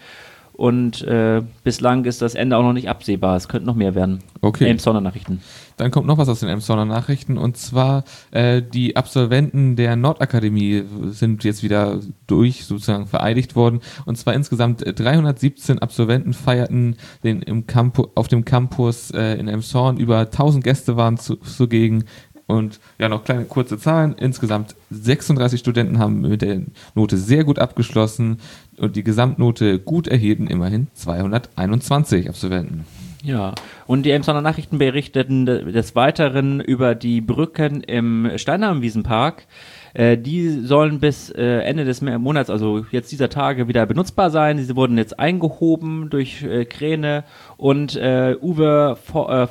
Und 0.61 1.01
äh, 1.05 1.41
bislang 1.65 2.05
ist 2.05 2.21
das 2.21 2.35
Ende 2.35 2.59
auch 2.59 2.63
noch 2.63 2.75
nicht 2.75 2.91
absehbar. 2.91 3.35
Es 3.35 3.49
könnten 3.49 3.67
noch 3.67 3.77
mehr 3.77 3.95
werden. 3.95 4.19
Okay. 4.43 4.67
Elmshorner 4.67 5.01
Nachrichten. 5.01 5.41
Dann 5.79 5.91
kommt 5.91 6.07
noch 6.07 6.19
was 6.19 6.29
aus 6.29 6.41
den 6.41 6.51
Emsonner 6.51 6.85
Nachrichten 6.85 7.39
und 7.39 7.57
zwar 7.57 8.05
äh, 8.33 8.61
die 8.61 8.95
Absolventen 8.95 9.77
der 9.77 9.97
Nordakademie 9.97 10.85
sind 11.09 11.43
jetzt 11.45 11.63
wieder 11.63 12.01
durch 12.27 12.67
sozusagen 12.67 13.07
vereidigt 13.07 13.57
worden 13.57 13.81
und 14.05 14.19
zwar 14.19 14.35
insgesamt 14.35 14.83
äh, 14.83 14.93
317 14.93 15.79
Absolventen 15.79 16.35
feierten 16.35 16.97
den 17.25 17.41
im 17.41 17.67
Campu 17.67 18.09
auf 18.15 18.29
dem 18.29 18.45
Campus 18.45 19.11
äh, 19.13 19.37
in 19.37 19.49
Emshorn 19.49 19.97
über 19.97 20.19
1000 20.19 20.63
Gäste 20.63 20.99
waren 20.99 21.17
zu, 21.17 21.37
zugegen 21.37 22.05
und 22.51 22.81
ja 22.99 23.09
noch 23.09 23.25
kleine 23.25 23.45
kurze 23.45 23.79
Zahlen 23.79 24.15
insgesamt 24.19 24.75
36 24.91 25.59
Studenten 25.61 25.99
haben 25.99 26.21
mit 26.21 26.43
der 26.43 26.61
Note 26.95 27.17
sehr 27.17 27.45
gut 27.45 27.59
abgeschlossen 27.59 28.39
und 28.77 28.97
die 28.97 29.05
Gesamtnote 29.05 29.79
gut 29.79 30.07
erhielten 30.09 30.47
immerhin 30.49 30.89
221 30.95 32.29
Absolventen. 32.29 32.85
Ja, 33.23 33.55
und 33.87 34.05
die 34.07 34.11
Elmshorner 34.13 34.41
Nachrichten 34.41 34.79
berichteten 34.79 35.45
de- 35.45 35.73
des 35.73 35.95
Weiteren 35.95 36.61
über 36.61 36.95
die 36.95 37.21
Brücken 37.21 37.83
im 37.83 38.31
Steinarmwiesenpark. 38.37 39.47
Äh, 39.93 40.17
die 40.17 40.49
sollen 40.65 41.01
bis 41.01 41.29
äh, 41.31 41.59
Ende 41.61 41.85
des 41.85 42.01
Monats, 42.01 42.49
also 42.49 42.87
jetzt 42.91 43.13
dieser 43.13 43.29
Tage, 43.29 43.69
wieder 43.69 43.85
benutzbar 43.85 44.31
sein. 44.31 44.57
Diese 44.57 44.75
wurden 44.75 44.97
jetzt 44.97 45.19
eingehoben 45.19 46.09
durch 46.09 46.43
äh, 46.45 46.65
Kräne 46.65 47.25
und 47.59 47.95
Uwe 47.97 48.97
For, 49.03 49.49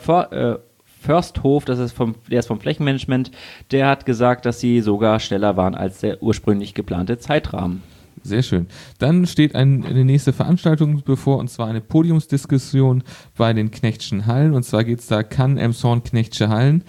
Försthof, 1.00 1.66
das 1.66 1.80
ist 1.80 1.94
vom, 1.94 2.16
der 2.30 2.40
ist 2.40 2.48
vom 2.48 2.60
Flächenmanagement, 2.60 3.32
der 3.72 3.88
hat 3.88 4.06
gesagt, 4.06 4.46
dass 4.46 4.60
sie 4.60 4.82
sogar 4.82 5.20
schneller 5.20 5.56
waren 5.58 5.76
als 5.76 6.00
der 6.00 6.22
ursprünglich 6.22 6.74
geplante 6.74 7.18
Zeitrahmen. 7.18 7.82
Sehr 8.22 8.44
schön. 8.44 8.68
Dann 8.98 9.26
steht 9.28 9.56
ein, 9.56 9.86
eine 9.86 10.04
nächste 10.04 10.34
Veranstaltung 10.34 11.04
bevor, 11.06 11.38
und 11.38 11.50
zwar 11.50 11.68
eine 11.68 11.80
Podiumsdiskussion 11.80 13.04
bei 13.38 13.54
den 13.54 13.72
Knechtschen 13.72 14.26
Hallen. 14.26 14.54
Und 14.54 14.64
zwar 14.64 14.84
geht's 14.84 15.08
da 15.08 15.24
Kann 15.24 15.58
Emshorn 15.58 16.04
Knechtsche 16.04 16.50
Hallen. 16.50 16.84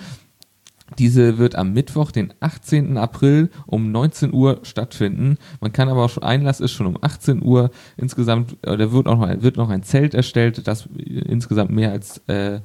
Diese 0.98 1.38
wird 1.38 1.54
am 1.54 1.72
Mittwoch, 1.72 2.10
den 2.10 2.34
18. 2.40 2.96
April 2.98 3.48
um 3.66 3.92
19 3.92 4.34
Uhr 4.34 4.58
stattfinden. 4.64 5.38
Man 5.60 5.72
kann 5.72 5.88
aber 5.88 6.04
auch 6.06 6.10
schon, 6.10 6.24
Einlass 6.24 6.58
ist 6.58 6.72
schon 6.72 6.86
um 6.88 6.98
18 7.00 7.44
Uhr. 7.44 7.70
Insgesamt, 7.96 8.56
äh, 8.62 8.76
da 8.76 8.90
wird, 8.90 9.06
auch 9.06 9.16
noch, 9.18 9.22
ein- 9.28 9.40
wird 9.42 9.56
noch 9.56 9.70
ein 9.70 9.84
Zelt 9.84 10.14
erstellt, 10.14 10.66
das 10.66 10.88
insgesamt 10.96 11.70
mehr 11.70 11.92
als 11.92 12.18
äh, 12.26 12.58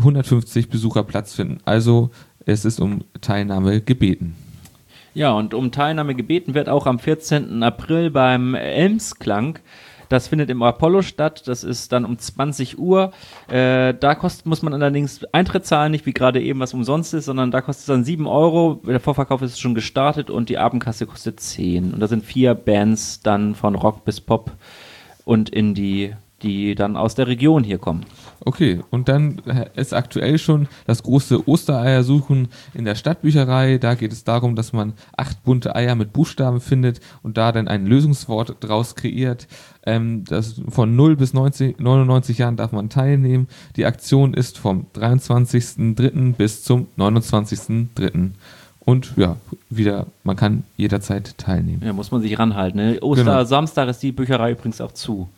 150 0.00 0.68
Besucher 0.68 1.04
Platz 1.04 1.34
finden. 1.34 1.58
Also 1.64 2.10
es 2.44 2.64
ist 2.64 2.80
um 2.80 3.04
Teilnahme 3.20 3.80
gebeten. 3.80 4.34
Ja, 5.14 5.32
und 5.32 5.54
um 5.54 5.72
Teilnahme 5.72 6.14
gebeten 6.14 6.54
wird 6.54 6.68
auch 6.68 6.86
am 6.86 6.98
14. 6.98 7.62
April 7.62 8.10
beim 8.10 8.54
Elmsklang. 8.54 9.58
Das 10.08 10.26
findet 10.26 10.50
im 10.50 10.62
Apollo 10.62 11.02
statt. 11.02 11.46
Das 11.46 11.62
ist 11.62 11.92
dann 11.92 12.04
um 12.04 12.18
20 12.18 12.78
Uhr. 12.78 13.12
Äh, 13.48 13.94
da 13.94 14.16
kostet, 14.16 14.46
muss 14.46 14.62
man 14.62 14.74
allerdings 14.74 15.24
Eintritt 15.32 15.66
zahlen, 15.66 15.92
nicht 15.92 16.04
wie 16.04 16.12
gerade 16.12 16.42
eben 16.42 16.58
was 16.58 16.74
umsonst 16.74 17.14
ist, 17.14 17.26
sondern 17.26 17.52
da 17.52 17.60
kostet 17.60 17.82
es 17.82 17.86
dann 17.86 18.04
7 18.04 18.26
Euro. 18.26 18.80
Der 18.84 18.98
Vorverkauf 18.98 19.40
ist 19.42 19.60
schon 19.60 19.74
gestartet 19.74 20.28
und 20.28 20.48
die 20.48 20.58
Abendkasse 20.58 21.06
kostet 21.06 21.38
10. 21.38 21.94
Und 21.94 22.00
da 22.00 22.08
sind 22.08 22.24
vier 22.24 22.54
Bands 22.54 23.20
dann 23.20 23.54
von 23.54 23.76
Rock 23.76 24.04
bis 24.04 24.20
Pop 24.20 24.52
und 25.24 25.50
Indie, 25.50 26.14
die 26.29 26.29
dann 26.42 26.96
aus 26.96 27.14
der 27.14 27.26
Region 27.26 27.64
hier 27.64 27.78
kommen. 27.78 28.04
Okay, 28.44 28.80
und 28.90 29.08
dann 29.08 29.42
äh, 29.46 29.66
ist 29.74 29.92
aktuell 29.92 30.38
schon 30.38 30.68
das 30.86 31.02
große 31.02 31.46
Ostereiersuchen 31.46 32.48
in 32.72 32.84
der 32.84 32.94
Stadtbücherei. 32.94 33.78
Da 33.78 33.94
geht 33.94 34.12
es 34.12 34.24
darum, 34.24 34.56
dass 34.56 34.72
man 34.72 34.94
acht 35.16 35.42
bunte 35.44 35.74
Eier 35.74 35.94
mit 35.94 36.12
Buchstaben 36.12 36.60
findet 36.60 37.00
und 37.22 37.36
da 37.36 37.52
dann 37.52 37.68
ein 37.68 37.86
Lösungswort 37.86 38.56
draus 38.60 38.94
kreiert. 38.94 39.46
Ähm, 39.84 40.24
das 40.24 40.60
von 40.68 40.96
0 40.96 41.16
bis 41.16 41.34
90, 41.34 41.78
99 41.78 42.38
Jahren 42.38 42.56
darf 42.56 42.72
man 42.72 42.88
teilnehmen. 42.88 43.48
Die 43.76 43.84
Aktion 43.84 44.34
ist 44.34 44.58
vom 44.58 44.86
23.03. 44.94 46.34
bis 46.34 46.64
zum 46.64 46.86
29.03. 46.98 48.30
Und 48.80 49.12
ja, 49.16 49.36
wieder, 49.68 50.06
man 50.24 50.36
kann 50.36 50.64
jederzeit 50.76 51.36
teilnehmen. 51.36 51.82
Ja, 51.84 51.92
muss 51.92 52.10
man 52.10 52.22
sich 52.22 52.38
ranhalten. 52.38 52.78
Ne? 52.78 52.98
Ostersamstag 53.02 53.88
ist 53.90 54.02
die 54.02 54.12
Bücherei 54.12 54.52
übrigens 54.52 54.80
auch 54.80 54.92
zu. 54.92 55.28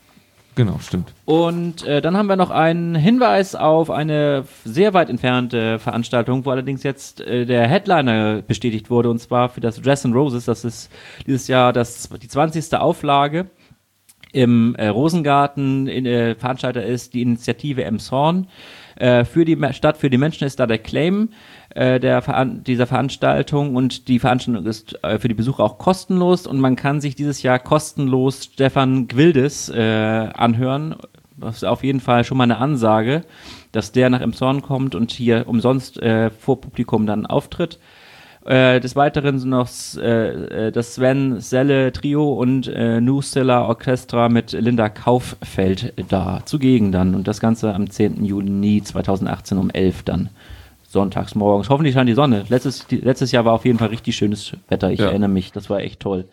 Genau, 0.54 0.78
stimmt. 0.80 1.14
Und 1.24 1.84
äh, 1.86 2.02
dann 2.02 2.16
haben 2.16 2.26
wir 2.26 2.36
noch 2.36 2.50
einen 2.50 2.94
Hinweis 2.94 3.54
auf 3.54 3.88
eine 3.88 4.44
sehr 4.64 4.92
weit 4.92 5.08
entfernte 5.08 5.78
Veranstaltung, 5.78 6.44
wo 6.44 6.50
allerdings 6.50 6.82
jetzt 6.82 7.22
äh, 7.22 7.46
der 7.46 7.66
Headliner 7.66 8.42
bestätigt 8.42 8.90
wurde, 8.90 9.08
und 9.08 9.18
zwar 9.18 9.48
für 9.48 9.60
das 9.60 9.80
Dress 9.80 10.04
and 10.04 10.14
Roses. 10.14 10.44
Das 10.44 10.64
ist 10.64 10.90
dieses 11.26 11.48
Jahr 11.48 11.72
das, 11.72 12.10
die 12.20 12.28
20. 12.28 12.74
Auflage 12.74 13.46
im 14.32 14.74
äh, 14.74 14.88
Rosengarten. 14.88 15.86
In, 15.86 16.04
äh, 16.04 16.34
Veranstalter 16.34 16.84
ist 16.84 17.14
die 17.14 17.22
Initiative 17.22 17.84
Emshorn. 17.84 18.48
Äh, 18.96 19.24
für 19.24 19.44
die 19.44 19.58
Stadt, 19.72 19.96
für 19.96 20.10
die 20.10 20.18
Menschen 20.18 20.46
ist 20.46 20.60
da 20.60 20.66
der 20.66 20.78
Claim 20.78 21.30
äh, 21.74 22.00
der 22.00 22.22
Veran 22.22 22.64
dieser 22.64 22.86
Veranstaltung 22.86 23.74
und 23.76 24.08
die 24.08 24.18
Veranstaltung 24.18 24.66
ist 24.66 25.02
äh, 25.02 25.18
für 25.18 25.28
die 25.28 25.34
Besucher 25.34 25.64
auch 25.64 25.78
kostenlos 25.78 26.46
und 26.46 26.60
man 26.60 26.76
kann 26.76 27.00
sich 27.00 27.14
dieses 27.14 27.42
Jahr 27.42 27.58
kostenlos 27.58 28.44
Stefan 28.44 29.08
Gwildes 29.08 29.68
äh, 29.68 29.80
anhören. 29.80 30.96
Das 31.36 31.56
ist 31.56 31.64
auf 31.64 31.82
jeden 31.82 32.00
Fall 32.00 32.24
schon 32.24 32.38
mal 32.38 32.44
eine 32.44 32.58
Ansage, 32.58 33.22
dass 33.72 33.92
der 33.92 34.10
nach 34.10 34.20
Emshorn 34.20 34.62
kommt 34.62 34.94
und 34.94 35.10
hier 35.10 35.48
umsonst 35.48 36.00
äh, 36.00 36.30
vor 36.30 36.60
Publikum 36.60 37.06
dann 37.06 37.26
auftritt. 37.26 37.78
Äh, 38.44 38.80
des 38.80 38.96
Weiteren 38.96 39.38
sind 39.38 39.50
noch 39.50 39.68
äh, 39.96 40.66
äh, 40.68 40.72
das 40.72 40.94
Sven 40.96 41.40
Selle 41.40 41.92
Trio 41.92 42.32
und 42.32 42.66
äh, 42.66 43.00
New 43.00 43.22
Stiller 43.22 43.66
Orchestra 43.68 44.28
mit 44.28 44.52
Linda 44.52 44.88
Kauffeld 44.88 45.92
da 46.08 46.40
zugegen 46.44 46.90
dann. 46.92 47.14
Und 47.14 47.28
das 47.28 47.38
Ganze 47.40 47.72
am 47.74 47.88
10. 47.88 48.24
Juni 48.24 48.82
2018 48.82 49.58
um 49.58 49.70
11 49.70 50.02
dann. 50.02 50.28
Sonntags 50.88 51.34
morgens. 51.34 51.70
Hoffentlich 51.70 51.94
scheint 51.94 52.08
die 52.08 52.14
Sonne. 52.14 52.44
Letztes, 52.48 52.86
die, 52.86 52.96
letztes 52.96 53.32
Jahr 53.32 53.44
war 53.44 53.54
auf 53.54 53.64
jeden 53.64 53.78
Fall 53.78 53.88
richtig 53.88 54.14
schönes 54.16 54.52
Wetter. 54.68 54.90
Ich 54.90 54.98
Ja. 55.00 55.06
erinnere 55.06 55.30
mich, 55.30 55.52
das 55.52 55.70
war 55.70 55.80
echt 55.80 56.00
toll. 56.00 56.26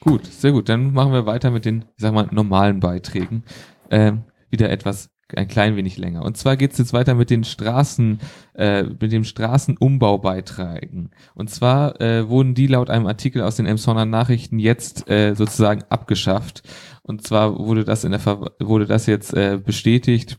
Gut, 0.00 0.26
sehr 0.26 0.52
gut. 0.52 0.68
Dann 0.68 0.92
machen 0.92 1.12
wir 1.12 1.26
weiter 1.26 1.50
mit 1.50 1.64
den, 1.64 1.78
ich 1.96 2.02
sag 2.02 2.12
mal, 2.12 2.28
normalen 2.30 2.78
Beiträgen. 2.78 3.42
Ähm, 3.90 4.20
wieder 4.50 4.70
etwas 4.70 5.08
ein 5.36 5.48
klein 5.48 5.76
wenig 5.76 5.98
länger. 5.98 6.24
Und 6.24 6.36
zwar 6.36 6.56
geht's 6.56 6.78
jetzt 6.78 6.92
weiter 6.92 7.14
mit 7.14 7.30
den 7.30 7.44
Straßen, 7.44 8.20
äh, 8.54 8.84
mit 8.84 9.12
dem 9.12 9.24
Straßenumbaubeiträgen. 9.24 11.10
Und 11.34 11.50
zwar 11.50 12.00
äh, 12.00 12.28
wurden 12.28 12.54
die 12.54 12.66
laut 12.66 12.90
einem 12.90 13.06
Artikel 13.06 13.42
aus 13.42 13.56
den 13.56 13.66
Emsonner 13.66 14.04
Nachrichten 14.04 14.58
jetzt 14.58 15.08
äh, 15.10 15.34
sozusagen 15.34 15.84
abgeschafft. 15.88 16.62
Und 17.02 17.26
zwar 17.26 17.58
wurde 17.58 17.84
das 17.84 18.04
in 18.04 18.12
der 18.12 18.20
Ver 18.20 18.52
wurde 18.58 18.86
das 18.86 19.06
jetzt 19.06 19.34
äh, 19.34 19.58
bestätigt. 19.62 20.38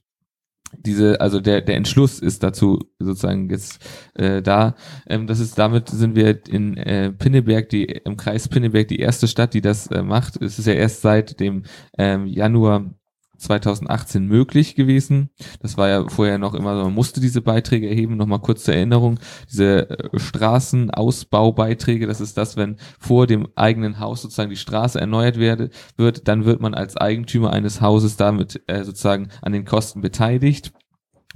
Diese, 0.78 1.22
also 1.22 1.40
der, 1.40 1.62
der 1.62 1.75
Entschluss 1.75 2.20
ist 2.20 2.44
dazu 2.44 2.80
sozusagen 3.00 3.50
jetzt 3.50 3.80
äh, 4.16 4.42
da. 4.42 4.75
Ähm, 5.08 5.28
das 5.28 5.40
ist 5.40 5.58
damit 5.58 5.90
sind 5.90 6.16
wir 6.16 6.46
in 6.48 6.75
äh, 6.78 7.12
Pinneberg, 7.12 7.70
die 7.70 7.84
im 7.84 8.18
Kreis 8.18 8.48
Pinneberg 8.48 8.88
die 8.88 9.00
erste 9.00 9.28
Stadt, 9.28 9.54
die 9.54 9.62
das 9.62 9.88
äh, 9.88 10.02
macht. 10.02 10.42
Es 10.42 10.60
ist 10.60 10.66
ja 10.66 10.74
erst 10.74 11.02
seit 11.02 11.40
dem 11.40 11.64
ähm, 11.98 12.25
Januar 12.25 12.96
2018 13.38 14.25
möglich 14.25 14.75
gewesen. 14.75 15.30
Das 15.62 15.77
war 15.77 15.89
ja 15.89 16.08
vorher 16.08 16.38
noch 16.38 16.54
immer 16.54 16.75
man 16.84 16.94
musste 16.94 17.20
diese 17.20 17.42
Beiträge 17.42 17.89
erheben. 17.89 18.18
Nochmal 18.18 18.39
kurz 18.39 18.63
zur 18.63 18.75
Erinnerung, 18.75 19.20
diese 19.51 19.89
äh, 19.89 20.20
Straßenausbaubeiträge, 20.20 22.08
das 22.08 22.22
ist 22.22 22.38
das, 22.38 22.58
wenn 22.58 22.77
vor 23.00 23.27
dem 23.27 23.48
eigenen 23.56 24.00
Haus 24.00 24.22
sozusagen 24.22 24.50
die 24.50 24.56
Straße 24.56 25.00
erneuert 25.00 25.39
werde, 25.39 25.70
wird, 25.98 26.27
dann 26.27 26.46
wird 26.46 26.62
man 26.62 26.74
als 26.74 26.98
Eigentümer 26.98 27.51
eines 27.51 27.82
Hauses 27.82 28.18
damit 28.18 28.62
äh, 28.68 28.84
sozusagen 28.84 29.30
an 29.42 29.51
den 29.51 29.65
Kosten 29.65 30.01
beteiligt. 30.01 30.74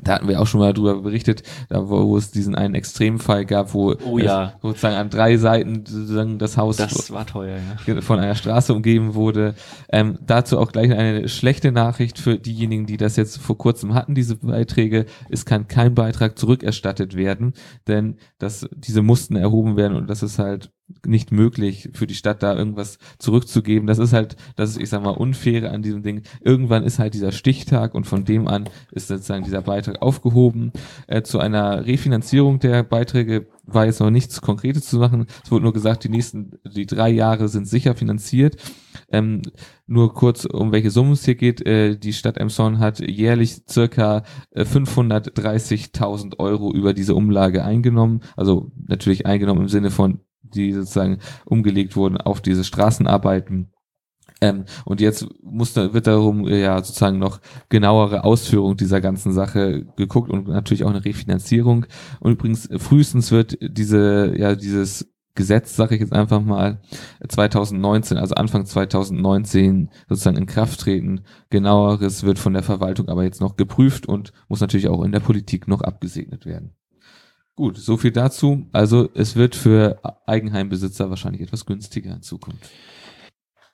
Da 0.04 0.14
hatten 0.14 0.28
wir 0.28 0.42
auch 0.42 0.48
schon 0.48 0.60
mal 0.60 0.74
drüber 0.74 1.02
berichtet, 1.02 1.44
da 1.70 1.90
wo, 1.90 2.08
wo 2.08 2.18
es 2.18 2.32
diesen 2.32 2.56
einen 2.56 2.76
Extremfall 2.76 3.46
gab, 3.46 3.74
wo 3.74 3.96
Oh 4.06 4.18
ja. 4.18 4.54
sozusagen 4.62 4.96
an 4.96 5.10
drei 5.10 5.38
Seiten 5.38 5.86
sozusagen 5.86 6.40
das 6.40 6.58
Haus 6.58 6.78
Das 6.78 6.94
teuer, 7.28 7.58
ja. 7.86 8.02
von 8.02 8.20
einer 8.20 8.36
Straße 8.36 8.74
umgeben 8.74 9.14
wurde. 9.16 9.56
Ähm, 9.92 10.18
dazu 10.26 10.58
auch 10.60 10.72
gleich 10.72 10.92
eine 10.92 11.28
schlechte 11.28 11.72
Nachricht 11.72 12.20
für 12.20 12.38
diejenigen, 12.38 12.86
die 12.86 12.98
das 12.98 13.16
jetzt 13.16 13.38
vor 13.38 13.58
kurzem 13.58 13.94
hatten, 13.94 14.16
diese 14.16 14.36
Beiträge. 14.38 15.06
Es 15.30 15.46
kann 15.46 15.68
kein 15.68 15.96
Beitrag 15.96 16.38
zurückerstattet 16.38 17.16
werden, 17.16 17.54
denn 17.88 18.18
das, 18.38 18.68
diese 18.76 19.02
mussten 19.02 19.36
erhoben 19.36 19.76
werden 19.78 19.96
und 19.98 20.10
das 20.10 20.24
ist 20.24 20.40
halt 20.40 20.72
nicht 21.06 21.32
möglich 21.32 21.90
für 21.94 22.08
die 22.08 22.16
Stadt 22.16 22.44
da 22.44 22.56
irgendwas 22.56 22.98
zurückzugeben. 23.18 23.88
Das 23.88 24.00
ist 24.00 24.14
halt, 24.14 24.36
das 24.56 24.72
ist, 24.72 24.82
ich 24.82 24.90
sag 24.90 25.04
mal, 25.04 25.12
unfair 25.12 25.72
an 25.72 25.82
diesem 25.82 26.04
Ding. 26.04 26.24
Irgendwann 26.42 26.84
ist 26.84 27.00
halt 27.00 27.14
dieser 27.14 27.32
Stichtag 27.32 27.96
und 27.96 28.06
von 28.06 28.26
dem 28.26 28.48
an 28.48 28.70
ist 28.92 29.08
sozusagen 29.08 29.44
dieser 29.44 29.62
Beitrag 29.62 30.02
aufgehoben. 30.02 30.72
Äh, 31.08 31.22
zu 31.22 31.40
einer 31.40 31.86
Refinanzierung 31.86 32.60
der 32.60 32.84
Beiträge 32.84 33.48
war 33.66 33.86
jetzt 33.86 34.00
noch 34.00 34.10
nichts 34.10 34.42
Konkretes 34.42 34.88
zu 34.88 34.98
machen. 34.98 35.28
Es 35.44 35.52
wurde 35.52 35.64
nur 35.64 35.74
gesagt, 35.74 36.04
die 36.04 36.10
nächsten, 36.10 36.60
die 36.64 36.86
drei 36.86 37.10
Jahre 37.10 37.48
sind 37.48 37.68
sicher 37.68 37.96
finanziert. 37.96 38.58
Ähm, 39.12 39.42
nur 39.88 40.14
kurz, 40.14 40.46
um 40.46 40.72
welche 40.72 40.92
Summen 40.92 41.14
es 41.14 41.26
hier 41.26 41.36
geht. 41.36 41.66
Äh, 41.66 41.98
die 41.98 42.14
Stadt 42.14 42.38
Emson 42.38 42.80
hat 42.80 43.00
jährlich 43.00 43.62
circa 43.68 44.24
äh, 44.52 44.64
530.000 44.64 46.40
Euro 46.40 46.74
über 46.74 46.94
diese 46.94 47.16
Umlage 47.16 47.64
eingenommen. 47.64 48.22
Also 48.36 48.72
natürlich 48.88 49.26
eingenommen 49.26 49.62
im 49.62 49.70
Sinne 49.70 49.92
von, 49.92 50.20
die 50.50 50.74
sozusagen 50.74 51.20
umgelegt 51.46 51.96
wurden 51.96 52.18
auf 52.18 52.42
diese 52.42 52.64
Straßenarbeiten. 52.64 53.72
Ähm, 54.42 54.66
und 54.86 55.02
jetzt 55.02 55.28
muss 55.44 55.74
da, 55.74 55.94
wird 55.94 56.08
darum 56.08 56.48
äh, 56.48 56.62
ja 56.62 56.82
sozusagen 56.82 57.20
noch 57.20 57.40
genauere 57.68 58.24
Ausführung 58.24 58.78
dieser 58.78 59.02
ganzen 59.02 59.34
Sache 59.34 59.86
geguckt 59.98 60.30
und 60.30 60.48
natürlich 60.48 60.86
auch 60.86 60.90
eine 60.90 61.04
Refinanzierung. 61.04 61.86
Und 62.20 62.32
übrigens 62.34 62.70
frühestens 62.78 63.32
wird 63.32 63.58
diese 63.62 64.34
ja 64.38 64.56
dieses 64.56 65.10
Gesetz, 65.36 65.76
sage 65.76 65.96
ich 65.96 66.02
jetzt 66.02 66.12
einfach 66.12 66.42
mal, 66.42 66.82
2019, 67.26 68.18
also 68.18 68.36
Anfang 68.36 68.66
2019 68.66 69.90
sozusagen 70.10 70.38
in 70.38 70.48
Kraft 70.48 70.82
treten. 70.82 71.22
Genaueres 71.50 72.24
wird 72.24 72.40
von 72.40 72.54
der 72.54 72.64
Verwaltung 72.64 73.08
aber 73.08 73.24
jetzt 73.24 73.40
noch 73.40 73.56
geprüft 73.56 74.06
und 74.06 74.34
muss 74.50 74.60
natürlich 74.60 74.90
auch 74.90 75.02
in 75.04 75.14
der 75.14 75.22
Politik 75.22 75.68
noch 75.70 75.82
abgesegnet 75.82 76.46
werden. 76.46 76.74
Gut, 77.60 77.76
so 77.76 77.98
viel 77.98 78.12
dazu. 78.12 78.68
Also 78.72 79.10
es 79.16 79.36
wird 79.36 79.54
für 79.54 80.00
Eigenheimbesitzer 80.26 81.10
wahrscheinlich 81.10 81.42
etwas 81.42 81.66
günstiger 81.66 82.14
in 82.14 82.22
Zukunft. 82.22 82.70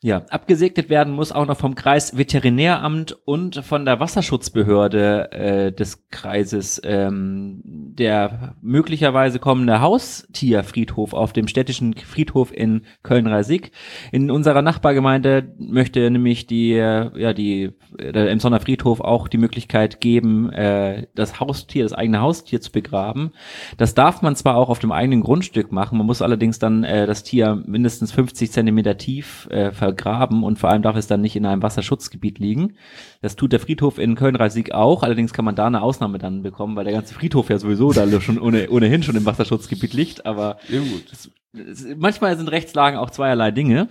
Ja, 0.06 0.22
abgesegnet 0.30 0.92
werden 0.92 1.16
muss 1.16 1.32
auch 1.32 1.48
noch 1.48 1.58
vom 1.58 1.74
Kreisveterinäramt 1.74 3.18
und 3.26 3.66
von 3.66 3.86
der 3.86 4.00
Wasserschutzbehörde 4.00 5.32
äh, 5.32 5.72
des 5.72 6.08
Kreises 6.12 6.80
ähm, 6.84 7.64
der 7.66 8.56
möglicherweise 8.62 9.40
kommende 9.40 9.82
Haustierfriedhof 9.82 11.14
auf 11.14 11.34
dem 11.34 11.48
städtischen 11.48 11.96
Friedhof 11.96 12.54
in 12.54 12.86
Köln-Reisig. 13.02 13.72
In 14.12 14.30
unserer 14.30 14.62
Nachbargemeinde 14.62 15.56
möchte 15.58 16.12
nämlich 16.12 16.46
die 16.46 16.74
äh, 16.74 17.10
ja 17.20 17.34
die 17.34 17.72
der 18.00 18.30
Emsonner 18.30 18.60
Friedhof 18.60 19.02
auch 19.02 19.28
die 19.28 19.40
Möglichkeit 19.40 20.02
geben, 20.02 20.52
äh, 20.52 21.08
das 21.16 21.40
Haustier, 21.40 21.82
das 21.82 21.94
eigene 21.94 22.22
Haustier 22.22 22.62
zu 22.62 22.72
begraben. 22.72 23.32
Das 23.78 23.96
darf 23.96 24.22
man 24.22 24.36
zwar 24.36 24.56
auch 24.56 24.70
auf 24.70 24.78
dem 24.78 24.92
eigenen 24.92 25.22
Grundstück 25.22 25.72
machen, 25.72 25.98
man 25.98 26.06
muss 26.06 26.22
allerdings 26.22 26.60
dann 26.60 26.84
äh, 26.84 27.08
das 27.08 27.24
Tier 27.24 27.64
mindestens 27.66 28.12
50 28.12 28.52
Zentimeter 28.52 28.98
tief 28.98 29.48
äh, 29.50 29.72
vergraben 29.96 30.44
und 30.44 30.60
vor 30.60 30.70
allem 30.70 30.82
darf 30.82 30.96
es 30.96 31.08
dann 31.08 31.22
nicht 31.22 31.36
in 31.36 31.46
einem 31.46 31.64
Wasserschutzgebiet 31.64 32.40
liegen. 32.40 32.76
Das 33.22 33.36
tut 33.36 33.54
der 33.54 33.60
Friedhof 33.60 33.98
in 33.98 34.16
Köln-Reisig 34.16 34.74
auch, 34.74 35.04
allerdings 35.04 35.34
kann 35.34 35.46
man 35.46 35.56
da 35.56 35.68
eine 35.68 35.82
Ausnahme 35.82 36.18
dann 36.18 36.44
bekommen, 36.44 36.76
weil 36.76 36.86
der 36.86 36.94
ganze 36.94 37.14
Friedhof 37.14 37.50
ja 37.50 37.58
sowieso 37.58 37.94
da 37.94 38.06
schon 38.22 38.40
ohne, 38.40 38.70
ohnehin 38.70 39.04
schon 39.04 39.16
im 39.16 39.26
Wasserschutzgebiet 39.26 39.94
liegt, 39.94 40.26
aber 40.26 40.58
ja, 40.70 40.82
das, 41.10 41.32
das, 41.54 41.86
manchmal 41.98 42.38
sind 42.38 42.52
Rechtslagen 42.52 43.00
auch 43.00 43.10
zweierlei 43.10 43.52
Dinge. 43.52 43.90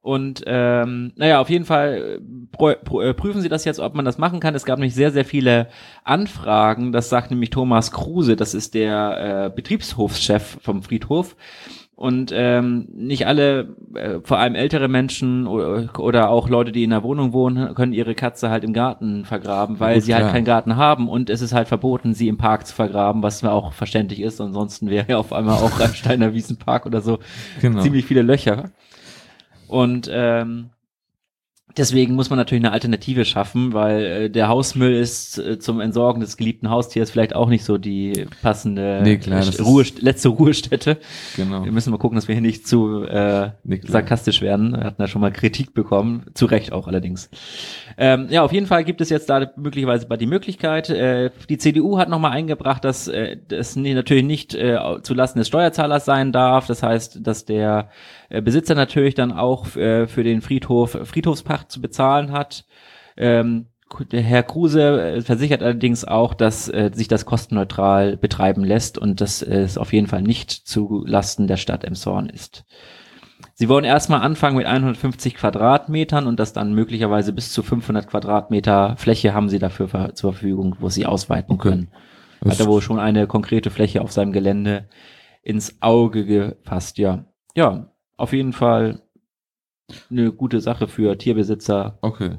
Und 0.00 0.42
ähm, 0.46 1.12
naja, 1.16 1.40
auf 1.40 1.48
jeden 1.48 1.64
Fall 1.64 2.20
äh, 2.58 3.14
prüfen 3.14 3.40
Sie 3.40 3.48
das 3.48 3.64
jetzt, 3.64 3.80
ob 3.80 3.94
man 3.94 4.04
das 4.04 4.18
machen 4.18 4.38
kann. 4.38 4.54
Es 4.54 4.66
gab 4.66 4.78
nämlich 4.78 4.94
sehr, 4.94 5.12
sehr 5.12 5.24
viele 5.24 5.68
Anfragen. 6.02 6.92
Das 6.92 7.08
sagt 7.08 7.30
nämlich 7.30 7.48
Thomas 7.48 7.90
Kruse, 7.90 8.36
das 8.36 8.52
ist 8.52 8.74
der 8.74 9.46
äh, 9.46 9.56
Betriebshofschef 9.56 10.58
vom 10.60 10.82
Friedhof. 10.82 11.36
Und 11.96 12.32
ähm, 12.34 12.88
nicht 12.92 13.28
alle, 13.28 13.76
äh, 13.94 14.18
vor 14.24 14.38
allem 14.38 14.56
ältere 14.56 14.88
Menschen 14.88 15.46
oder, 15.46 16.00
oder 16.00 16.28
auch 16.28 16.48
Leute, 16.48 16.72
die 16.72 16.82
in 16.82 16.90
der 16.90 17.04
Wohnung 17.04 17.32
wohnen, 17.32 17.72
können 17.76 17.92
ihre 17.92 18.16
Katze 18.16 18.50
halt 18.50 18.64
im 18.64 18.72
Garten 18.72 19.24
vergraben, 19.24 19.78
weil 19.78 19.94
Gut, 19.96 20.04
sie 20.04 20.14
halt 20.14 20.32
keinen 20.32 20.44
Garten 20.44 20.74
haben 20.74 21.08
und 21.08 21.30
es 21.30 21.40
ist 21.40 21.52
halt 21.52 21.68
verboten, 21.68 22.12
sie 22.12 22.26
im 22.26 22.36
Park 22.36 22.66
zu 22.66 22.74
vergraben, 22.74 23.22
was 23.22 23.44
mir 23.44 23.52
auch 23.52 23.72
verständlich 23.72 24.20
ist. 24.20 24.40
Ansonsten 24.40 24.90
wäre 24.90 25.06
ja 25.08 25.18
auf 25.18 25.32
einmal 25.32 25.58
auch 25.58 25.78
ein 25.78 25.94
Steiner 25.94 26.34
Wiesenpark 26.34 26.84
oder 26.84 27.00
so 27.00 27.20
genau. 27.60 27.80
ziemlich 27.80 28.06
viele 28.06 28.22
Löcher. 28.22 28.70
Und 29.68 30.10
ähm, 30.12 30.70
Deswegen 31.76 32.14
muss 32.14 32.30
man 32.30 32.38
natürlich 32.38 32.64
eine 32.64 32.72
Alternative 32.72 33.24
schaffen, 33.24 33.72
weil 33.72 34.04
äh, 34.04 34.30
der 34.30 34.48
Hausmüll 34.48 34.94
ist 34.94 35.38
äh, 35.38 35.58
zum 35.58 35.80
Entsorgen 35.80 36.20
des 36.20 36.36
geliebten 36.36 36.70
Haustiers 36.70 37.10
vielleicht 37.10 37.34
auch 37.34 37.48
nicht 37.48 37.64
so 37.64 37.78
die 37.78 38.26
passende 38.42 39.00
nee, 39.02 39.16
klar, 39.16 39.44
Ruhe, 39.60 39.84
letzte 39.98 40.28
Ruhestätte. 40.28 40.98
Genau. 41.36 41.64
Wir 41.64 41.72
müssen 41.72 41.90
mal 41.90 41.98
gucken, 41.98 42.16
dass 42.16 42.28
wir 42.28 42.34
hier 42.34 42.42
nicht 42.42 42.68
zu 42.68 43.02
äh, 43.02 43.50
nee, 43.64 43.80
sarkastisch 43.84 44.40
werden. 44.40 44.72
Wir 44.72 44.84
hatten 44.84 45.02
da 45.02 45.08
schon 45.08 45.20
mal 45.20 45.32
Kritik 45.32 45.74
bekommen, 45.74 46.26
zu 46.34 46.46
Recht 46.46 46.72
auch 46.72 46.86
allerdings. 46.86 47.28
Ähm, 47.96 48.26
ja, 48.30 48.42
auf 48.42 48.52
jeden 48.52 48.66
Fall 48.66 48.84
gibt 48.84 49.00
es 49.00 49.10
jetzt 49.10 49.30
da 49.30 49.50
möglicherweise 49.56 50.06
die 50.16 50.26
Möglichkeit. 50.26 50.90
Äh, 50.90 51.30
die 51.48 51.58
CDU 51.58 51.98
hat 51.98 52.08
nochmal 52.08 52.32
eingebracht, 52.32 52.84
dass 52.84 53.08
äh, 53.08 53.36
das 53.48 53.76
natürlich 53.76 54.24
nicht 54.24 54.54
äh, 54.54 54.78
zulasten 55.02 55.40
des 55.40 55.48
Steuerzahlers 55.48 56.04
sein 56.04 56.32
darf. 56.32 56.66
Das 56.66 56.82
heißt, 56.82 57.26
dass 57.26 57.44
der 57.44 57.90
äh, 58.28 58.42
Besitzer 58.42 58.74
natürlich 58.74 59.14
dann 59.14 59.32
auch 59.32 59.76
äh, 59.76 60.06
für 60.06 60.24
den 60.24 60.40
Friedhof 60.40 60.98
Friedhofspacht 61.04 61.70
zu 61.70 61.80
bezahlen 61.80 62.32
hat. 62.32 62.64
Ähm, 63.16 63.66
Herr 64.10 64.42
Kruse 64.42 65.16
äh, 65.16 65.20
versichert 65.22 65.62
allerdings 65.62 66.04
auch, 66.04 66.34
dass 66.34 66.68
äh, 66.68 66.90
sich 66.92 67.08
das 67.08 67.26
kostenneutral 67.26 68.16
betreiben 68.16 68.64
lässt 68.64 68.98
und 68.98 69.20
dass 69.20 69.42
es 69.42 69.78
auf 69.78 69.92
jeden 69.92 70.06
Fall 70.06 70.22
nicht 70.22 70.50
zu 70.50 71.04
Lasten 71.06 71.46
der 71.46 71.56
Stadt 71.56 71.84
Emshorn 71.84 72.28
ist. 72.28 72.64
Sie 73.56 73.68
wollen 73.68 73.84
erstmal 73.84 74.20
anfangen 74.20 74.56
mit 74.56 74.66
150 74.66 75.36
Quadratmetern 75.36 76.26
und 76.26 76.40
das 76.40 76.52
dann 76.52 76.74
möglicherweise 76.74 77.32
bis 77.32 77.52
zu 77.52 77.62
500 77.62 78.08
Quadratmeter 78.08 78.96
Fläche 78.96 79.32
haben 79.32 79.48
sie 79.48 79.60
dafür 79.60 80.14
zur 80.14 80.32
Verfügung, 80.32 80.76
wo 80.80 80.88
sie 80.88 81.06
ausweiten 81.06 81.54
okay. 81.54 81.68
können. 81.68 81.88
Hat 82.44 82.58
er 82.58 82.66
wohl 82.66 82.82
schon 82.82 82.98
eine 82.98 83.26
konkrete 83.26 83.70
Fläche 83.70 84.02
auf 84.02 84.12
seinem 84.12 84.32
Gelände 84.32 84.88
ins 85.42 85.80
Auge 85.80 86.26
gefasst, 86.26 86.98
ja. 86.98 87.26
Ja, 87.54 87.92
auf 88.16 88.32
jeden 88.32 88.52
Fall 88.52 89.02
eine 90.10 90.32
gute 90.32 90.60
Sache 90.60 90.88
für 90.88 91.16
Tierbesitzer. 91.16 91.98
Okay. 92.02 92.38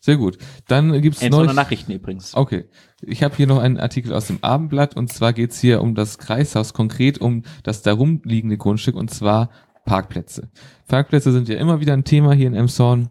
Sehr 0.00 0.16
gut. 0.16 0.36
Dann 0.68 1.00
gibt's 1.00 1.22
es 1.22 1.30
neue 1.30 1.54
Nachrichten 1.54 1.92
übrigens. 1.92 2.34
Okay. 2.34 2.68
Ich 3.00 3.22
habe 3.22 3.36
hier 3.36 3.46
noch 3.46 3.58
einen 3.58 3.78
Artikel 3.78 4.12
aus 4.12 4.26
dem 4.26 4.42
Abendblatt 4.42 4.96
und 4.96 5.10
zwar 5.10 5.32
geht's 5.32 5.60
hier 5.60 5.80
um 5.80 5.94
das 5.94 6.18
Kreishaus, 6.18 6.74
konkret 6.74 7.18
um 7.20 7.44
das 7.62 7.82
darum 7.82 8.20
liegende 8.24 8.58
Grundstück 8.58 8.96
und 8.96 9.10
zwar 9.10 9.48
Parkplätze. 9.84 10.48
Parkplätze 10.88 11.32
sind 11.32 11.48
ja 11.48 11.56
immer 11.56 11.80
wieder 11.80 11.92
ein 11.92 12.04
Thema 12.04 12.32
hier 12.32 12.46
in 12.46 12.54
Emshorn. 12.54 13.10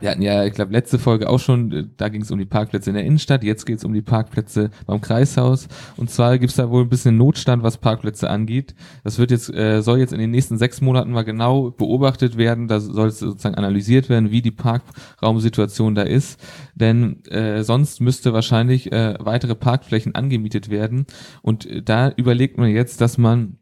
Wir 0.00 0.10
hatten 0.10 0.22
ja, 0.22 0.44
ich 0.44 0.52
glaube, 0.52 0.72
letzte 0.72 0.98
Folge 0.98 1.28
auch 1.28 1.38
schon, 1.38 1.70
äh, 1.70 1.84
da 1.96 2.08
ging 2.08 2.22
es 2.22 2.30
um 2.32 2.38
die 2.38 2.44
Parkplätze 2.44 2.90
in 2.90 2.96
der 2.96 3.04
Innenstadt, 3.04 3.44
jetzt 3.44 3.64
geht 3.64 3.78
es 3.78 3.84
um 3.84 3.92
die 3.92 4.02
Parkplätze 4.02 4.70
beim 4.86 5.00
Kreishaus. 5.00 5.68
Und 5.96 6.10
zwar 6.10 6.36
gibt 6.38 6.50
es 6.50 6.56
da 6.56 6.68
wohl 6.68 6.82
ein 6.82 6.88
bisschen 6.88 7.16
Notstand, 7.16 7.62
was 7.62 7.78
Parkplätze 7.78 8.28
angeht. 8.28 8.74
Das 9.04 9.18
wird 9.18 9.30
jetzt, 9.30 9.54
äh, 9.54 9.82
soll 9.82 9.98
jetzt 9.98 10.12
in 10.12 10.18
den 10.18 10.32
nächsten 10.32 10.58
sechs 10.58 10.80
Monaten 10.80 11.12
mal 11.12 11.22
genau 11.22 11.70
beobachtet 11.70 12.36
werden. 12.36 12.66
Da 12.66 12.80
soll 12.80 13.06
es 13.06 13.20
sozusagen 13.20 13.54
analysiert 13.54 14.08
werden, 14.08 14.32
wie 14.32 14.42
die 14.42 14.50
Parkraumsituation 14.50 15.94
da 15.94 16.02
ist. 16.02 16.40
Denn 16.74 17.24
äh, 17.26 17.62
sonst 17.62 18.00
müsste 18.00 18.32
wahrscheinlich 18.32 18.90
äh, 18.90 19.14
weitere 19.20 19.54
Parkflächen 19.54 20.16
angemietet 20.16 20.70
werden. 20.70 21.06
Und 21.40 21.66
äh, 21.66 21.82
da 21.82 22.10
überlegt 22.10 22.58
man 22.58 22.68
jetzt, 22.70 23.00
dass 23.00 23.16
man 23.16 23.58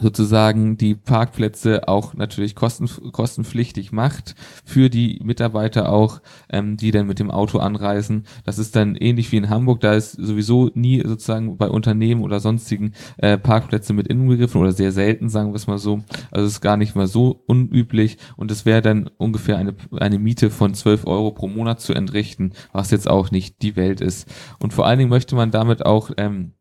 sozusagen 0.00 0.76
die 0.76 0.94
Parkplätze 0.94 1.88
auch 1.88 2.14
natürlich 2.14 2.54
kosten, 2.54 2.88
kostenpflichtig 3.12 3.92
macht 3.92 4.34
für 4.64 4.90
die 4.90 5.20
Mitarbeiter 5.22 5.90
auch, 5.90 6.20
ähm, 6.50 6.76
die 6.76 6.90
dann 6.90 7.06
mit 7.06 7.18
dem 7.18 7.30
Auto 7.30 7.58
anreisen. 7.58 8.24
Das 8.44 8.58
ist 8.58 8.76
dann 8.76 8.94
ähnlich 8.96 9.30
wie 9.32 9.36
in 9.36 9.50
Hamburg, 9.50 9.80
da 9.80 9.94
ist 9.94 10.12
sowieso 10.12 10.70
nie 10.74 11.02
sozusagen 11.04 11.56
bei 11.56 11.68
Unternehmen 11.68 12.22
oder 12.22 12.40
sonstigen 12.40 12.92
äh, 13.18 13.38
Parkplätze 13.38 13.92
mit 13.92 14.08
inbegriffen 14.08 14.60
oder 14.60 14.72
sehr 14.72 14.92
selten, 14.92 15.28
sagen 15.28 15.50
wir 15.50 15.56
es 15.56 15.66
mal 15.66 15.78
so. 15.78 16.00
Also 16.30 16.46
es 16.46 16.54
ist 16.54 16.60
gar 16.60 16.76
nicht 16.76 16.94
mal 16.94 17.06
so 17.06 17.42
unüblich 17.46 18.18
und 18.36 18.50
es 18.50 18.66
wäre 18.66 18.82
dann 18.82 19.10
ungefähr 19.16 19.58
eine, 19.58 19.74
eine 19.98 20.18
Miete 20.18 20.50
von 20.50 20.74
12 20.74 21.06
Euro 21.06 21.32
pro 21.32 21.48
Monat 21.48 21.80
zu 21.80 21.94
entrichten, 21.94 22.52
was 22.72 22.90
jetzt 22.90 23.08
auch 23.08 23.30
nicht 23.30 23.62
die 23.62 23.76
Welt 23.76 24.00
ist. 24.00 24.28
Und 24.58 24.72
vor 24.72 24.86
allen 24.86 24.98
Dingen 24.98 25.10
möchte 25.10 25.34
man 25.36 25.50
damit 25.50 25.84
auch 25.84 26.10
ähm, 26.16 26.52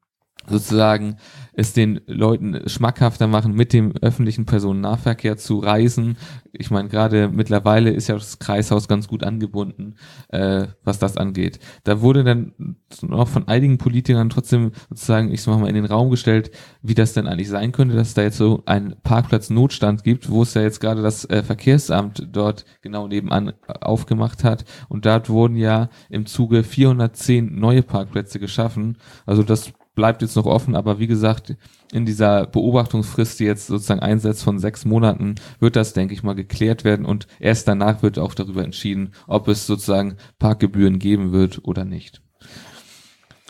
sozusagen 0.50 1.18
es 1.58 1.74
den 1.74 2.02
Leuten 2.06 2.70
schmackhafter 2.70 3.26
machen, 3.26 3.54
mit 3.54 3.74
dem 3.74 3.92
öffentlichen 4.02 4.46
Personennahverkehr 4.46 5.38
zu 5.38 5.58
reisen. 5.58 6.16
Ich 6.52 6.70
meine, 6.70 6.88
gerade 6.88 7.30
mittlerweile 7.30 7.90
ist 7.90 8.08
ja 8.08 8.16
das 8.16 8.38
Kreishaus 8.38 8.88
ganz 8.88 9.08
gut 9.08 9.24
angebunden, 9.24 9.96
äh, 10.30 10.68
was 10.84 11.00
das 11.00 11.18
angeht. 11.18 11.60
Da 11.84 12.02
wurde 12.02 12.24
dann 12.24 12.76
noch 13.02 13.28
von 13.28 13.48
einigen 13.48 13.80
Politikern 13.80 14.30
trotzdem 14.30 14.72
sozusagen, 14.90 15.32
ich 15.32 15.42
sag 15.42 15.60
mal, 15.60 15.68
in 15.68 15.74
den 15.74 15.86
Raum 15.86 16.12
gestellt, 16.12 16.52
wie 16.84 16.94
das 16.94 17.14
denn 17.14 17.26
eigentlich 17.26 17.50
sein 17.50 17.72
könnte, 17.72 17.96
dass 17.96 18.14
da 18.14 18.22
jetzt 18.22 18.38
so 18.38 18.62
einen 18.68 18.96
Parkplatznotstand 19.02 20.04
gibt, 20.04 20.30
wo 20.30 20.44
es 20.44 20.54
ja 20.54 20.62
jetzt 20.62 20.80
gerade 20.80 21.02
das 21.02 21.26
äh, 21.26 21.42
Verkehrsamt 21.42 22.28
dort 22.32 22.66
genau 22.84 23.08
nebenan 23.08 23.54
aufgemacht 23.82 24.44
hat. 24.44 24.64
Und 24.90 25.08
dort 25.08 25.28
wurden 25.28 25.56
ja 25.56 25.90
im 26.10 26.28
Zuge 26.28 26.64
410 26.64 27.60
neue 27.60 27.82
Parkplätze 27.82 28.40
geschaffen. 28.40 28.98
Also 29.26 29.42
das 29.42 29.74
bleibt 29.98 30.22
jetzt 30.22 30.36
noch 30.36 30.46
offen, 30.46 30.76
aber 30.76 31.00
wie 31.00 31.08
gesagt, 31.08 31.56
in 31.92 32.06
dieser 32.06 32.46
Beobachtungsfrist, 32.46 33.40
die 33.40 33.46
jetzt 33.46 33.66
sozusagen 33.66 34.00
einsetzt 34.00 34.44
von 34.44 34.60
sechs 34.60 34.86
Monaten, 34.86 35.36
wird 35.60 35.76
das, 35.76 35.94
denke 35.94 36.14
ich 36.14 36.22
mal, 36.22 36.36
geklärt 36.36 36.84
werden 36.84 37.04
und 37.04 37.28
erst 37.40 37.68
danach 37.68 38.04
wird 38.04 38.20
auch 38.20 38.36
darüber 38.36 38.64
entschieden, 38.64 39.14
ob 39.26 39.48
es 39.48 39.66
sozusagen 39.66 40.18
Parkgebühren 40.38 41.00
geben 41.00 41.32
wird 41.32 41.66
oder 41.66 41.84
nicht. 41.84 42.22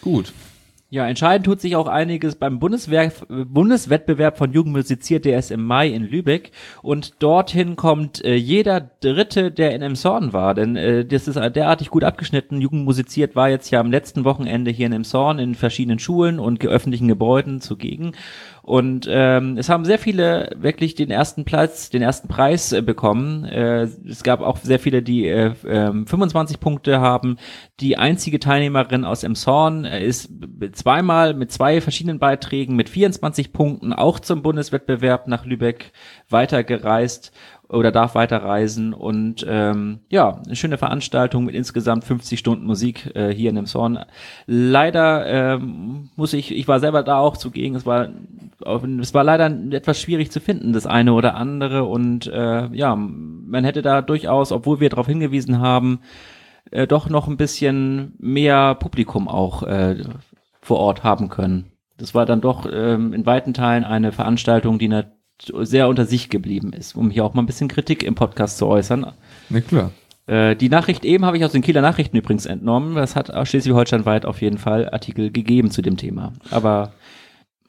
Gut. 0.02 0.32
Ja, 0.90 1.06
entscheidend 1.06 1.46
tut 1.46 1.60
sich 1.60 1.76
auch 1.76 1.88
einiges 1.88 2.36
beim 2.36 2.60
Bundeswehr 2.60 3.12
Bundeswettbewerb 3.28 4.38
von 4.38 4.54
Jugend 4.54 4.74
musiziert, 4.74 5.26
der 5.26 5.38
ist 5.38 5.52
im 5.52 5.66
Mai 5.66 5.90
in 5.90 6.04
Lübeck. 6.04 6.52
Und 6.82 7.22
dorthin 7.22 7.76
kommt 7.76 8.24
äh, 8.24 8.36
jeder 8.36 8.80
Dritte, 9.02 9.52
der 9.52 9.76
in 9.76 9.82
Emshorn 9.82 10.32
war, 10.32 10.54
denn 10.54 10.78
äh, 10.78 11.04
das 11.04 11.28
ist 11.28 11.36
derartig 11.36 11.90
gut 11.90 12.06
abgeschnitten. 12.06 12.62
Jugend 12.62 12.86
musiziert 12.86 13.36
war 13.36 13.50
jetzt 13.50 13.70
ja 13.70 13.82
am 13.82 13.92
letzten 13.92 14.24
Wochenende 14.24 14.72
hier 14.72 14.86
in 14.86 14.94
Emshorn 14.94 15.40
in 15.40 15.56
verschiedenen 15.56 16.00
Schulen 16.00 16.40
und 16.40 16.66
öffentlichen 16.66 17.10
Gebäuden 17.10 17.60
zugegen 17.60 18.14
und 18.68 19.08
ähm, 19.10 19.58
es 19.58 19.70
haben 19.70 19.86
sehr 19.86 19.98
viele 19.98 20.50
wirklich 20.58 20.94
den 20.94 21.10
ersten 21.10 21.46
Platz, 21.46 21.90
den 21.90 22.02
ersten 22.02 22.28
Preis 22.28 22.74
äh, 22.74 22.82
bekommen. 22.82 23.46
Äh, 23.46 23.84
es 24.06 24.24
gab 24.24 24.42
auch 24.42 24.58
sehr 24.58 24.78
viele, 24.78 25.02
die 25.02 25.26
äh, 25.26 25.54
äh, 25.64 26.06
25 26.06 26.60
Punkte 26.60 27.00
haben. 27.00 27.38
Die 27.80 27.98
einzige 27.98 28.40
Teilnehmerin 28.40 29.06
aus 29.06 29.24
Emshorn 29.24 29.86
äh, 29.86 30.06
ist 30.06 30.32
zweimal 30.74 31.34
mit 31.34 31.50
zwei 31.50 31.80
verschiedenen 31.80 32.20
Beiträgen 32.20 32.76
mit 32.76 32.90
24 32.90 33.54
Punkten 33.54 33.94
auch 33.94 34.20
zum 34.20 34.42
Bundeswettbewerb 34.42 35.30
nach 35.30 35.46
Lübeck 35.46 35.94
weitergereist 36.30 37.32
oder 37.70 37.92
darf 37.92 38.16
weiterreisen 38.16 38.94
und 38.94 39.46
ähm, 39.48 40.00
ja, 40.10 40.42
eine 40.46 40.56
schöne 40.56 40.78
Veranstaltung 40.78 41.46
mit 41.46 41.56
insgesamt 41.56 42.06
50 42.06 42.40
Stunden 42.40 42.66
Musik 42.66 43.14
äh, 43.16 43.34
hier 43.34 43.50
in 43.50 43.56
dem 43.56 43.66
Zorn. 43.66 44.00
Leider 44.46 45.26
ähm, 45.26 46.10
muss 46.16 46.34
ich, 46.34 46.56
ich 46.56 46.68
war 46.68 46.80
selber 46.80 47.04
da 47.04 47.20
auch 47.20 47.36
zugegen, 47.36 47.76
es 47.76 47.86
war 47.86 48.10
es 48.60 49.14
war 49.14 49.24
leider 49.24 49.52
etwas 49.72 50.02
schwierig 50.02 50.32
zu 50.32 50.40
finden, 50.40 50.74
das 50.74 50.88
eine 50.88 51.14
oder 51.14 51.36
andere 51.36 51.84
und 51.84 52.28
äh, 52.28 52.68
ja, 52.74 52.96
man 52.96 53.64
hätte 53.64 53.82
da 53.82 54.02
durchaus, 54.02 54.52
obwohl 54.52 54.80
wir 54.80 54.90
darauf 54.90 55.08
hingewiesen 55.08 55.60
haben, 55.60 56.00
äh, 56.72 56.88
doch 56.88 57.10
noch 57.10 57.28
ein 57.28 57.38
bisschen 57.38 58.14
mehr 58.18 58.76
Publikum 58.76 59.28
auch 59.28 59.64
äh, 59.64 60.04
vor 60.62 60.80
Ort 60.80 61.04
haben 61.04 61.30
können. 61.30 61.72
Das 61.98 62.16
war 62.16 62.26
dann 62.26 62.42
doch 62.42 62.68
ähm, 62.72 63.14
in 63.14 63.26
weiten 63.26 63.54
Teilen 63.54 63.84
eine 63.84 64.12
Veranstaltung, 64.12 64.80
die 64.80 64.88
natürlich 64.88 65.17
sehr 65.42 65.88
unter 65.88 66.06
sich 66.06 66.30
geblieben 66.30 66.74
ist, 66.74 66.96
um 66.96 67.10
hier 67.10 67.26
auch 67.26 67.34
mal 67.34 67.44
ein 67.44 67.46
bisschen 67.48 67.68
Kritik 67.68 68.04
im 68.04 68.16
Podcast 68.16 68.58
zu 68.58 68.68
äußern. 68.68 69.12
Na 69.50 69.62
klar. 69.62 69.92
Äh, 70.26 70.56
die 70.56 70.70
Nachricht 70.70 71.06
eben 71.06 71.26
habe 71.26 71.38
ich 71.38 71.46
aus 71.46 71.54
den 71.54 71.62
Kieler 71.62 71.82
Nachrichten 71.82 72.18
übrigens 72.18 72.46
entnommen. 72.46 72.96
Das 72.96 73.16
hat 73.16 73.32
Schleswig-Holstein 73.48 74.06
weit 74.06 74.26
auf 74.26 74.42
jeden 74.42 74.58
Fall 74.58 74.90
Artikel 74.90 75.32
gegeben 75.32 75.72
zu 75.72 75.82
dem 75.82 75.98
Thema. 75.98 76.34
Aber 76.52 76.92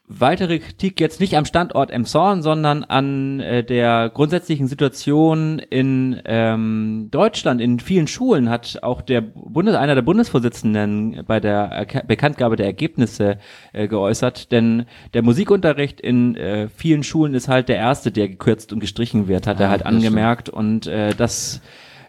weitere 0.08 0.58
Kritik 0.58 1.00
jetzt 1.00 1.20
nicht 1.20 1.36
am 1.36 1.44
Standort 1.44 1.90
Emshorn, 1.90 2.42
sondern 2.42 2.82
an 2.84 3.40
äh, 3.40 3.62
der 3.62 4.10
grundsätzlichen 4.12 4.66
Situation 4.66 5.58
in 5.58 6.20
ähm, 6.24 7.08
Deutschland. 7.10 7.60
In 7.60 7.78
vielen 7.78 8.06
Schulen 8.06 8.48
hat 8.48 8.78
auch 8.82 9.02
der 9.02 9.20
Bundes 9.20 9.74
einer 9.74 9.94
der 9.94 10.02
Bundesvorsitzenden 10.02 11.24
bei 11.26 11.40
der 11.40 11.64
Erke 11.70 12.02
Bekanntgabe 12.06 12.56
der 12.56 12.66
Ergebnisse 12.66 13.38
äh, 13.72 13.86
geäußert, 13.86 14.50
denn 14.50 14.86
der 15.12 15.22
Musikunterricht 15.22 16.00
in 16.00 16.36
äh, 16.36 16.68
vielen 16.68 17.02
Schulen 17.02 17.34
ist 17.34 17.48
halt 17.48 17.68
der 17.68 17.76
erste, 17.76 18.10
der 18.10 18.28
gekürzt 18.28 18.72
und 18.72 18.80
gestrichen 18.80 19.28
wird, 19.28 19.46
hat 19.46 19.58
ah, 19.58 19.64
er 19.64 19.70
halt 19.70 19.84
angemerkt. 19.84 20.48
Und 20.48 20.86
äh, 20.86 21.14
das 21.14 21.60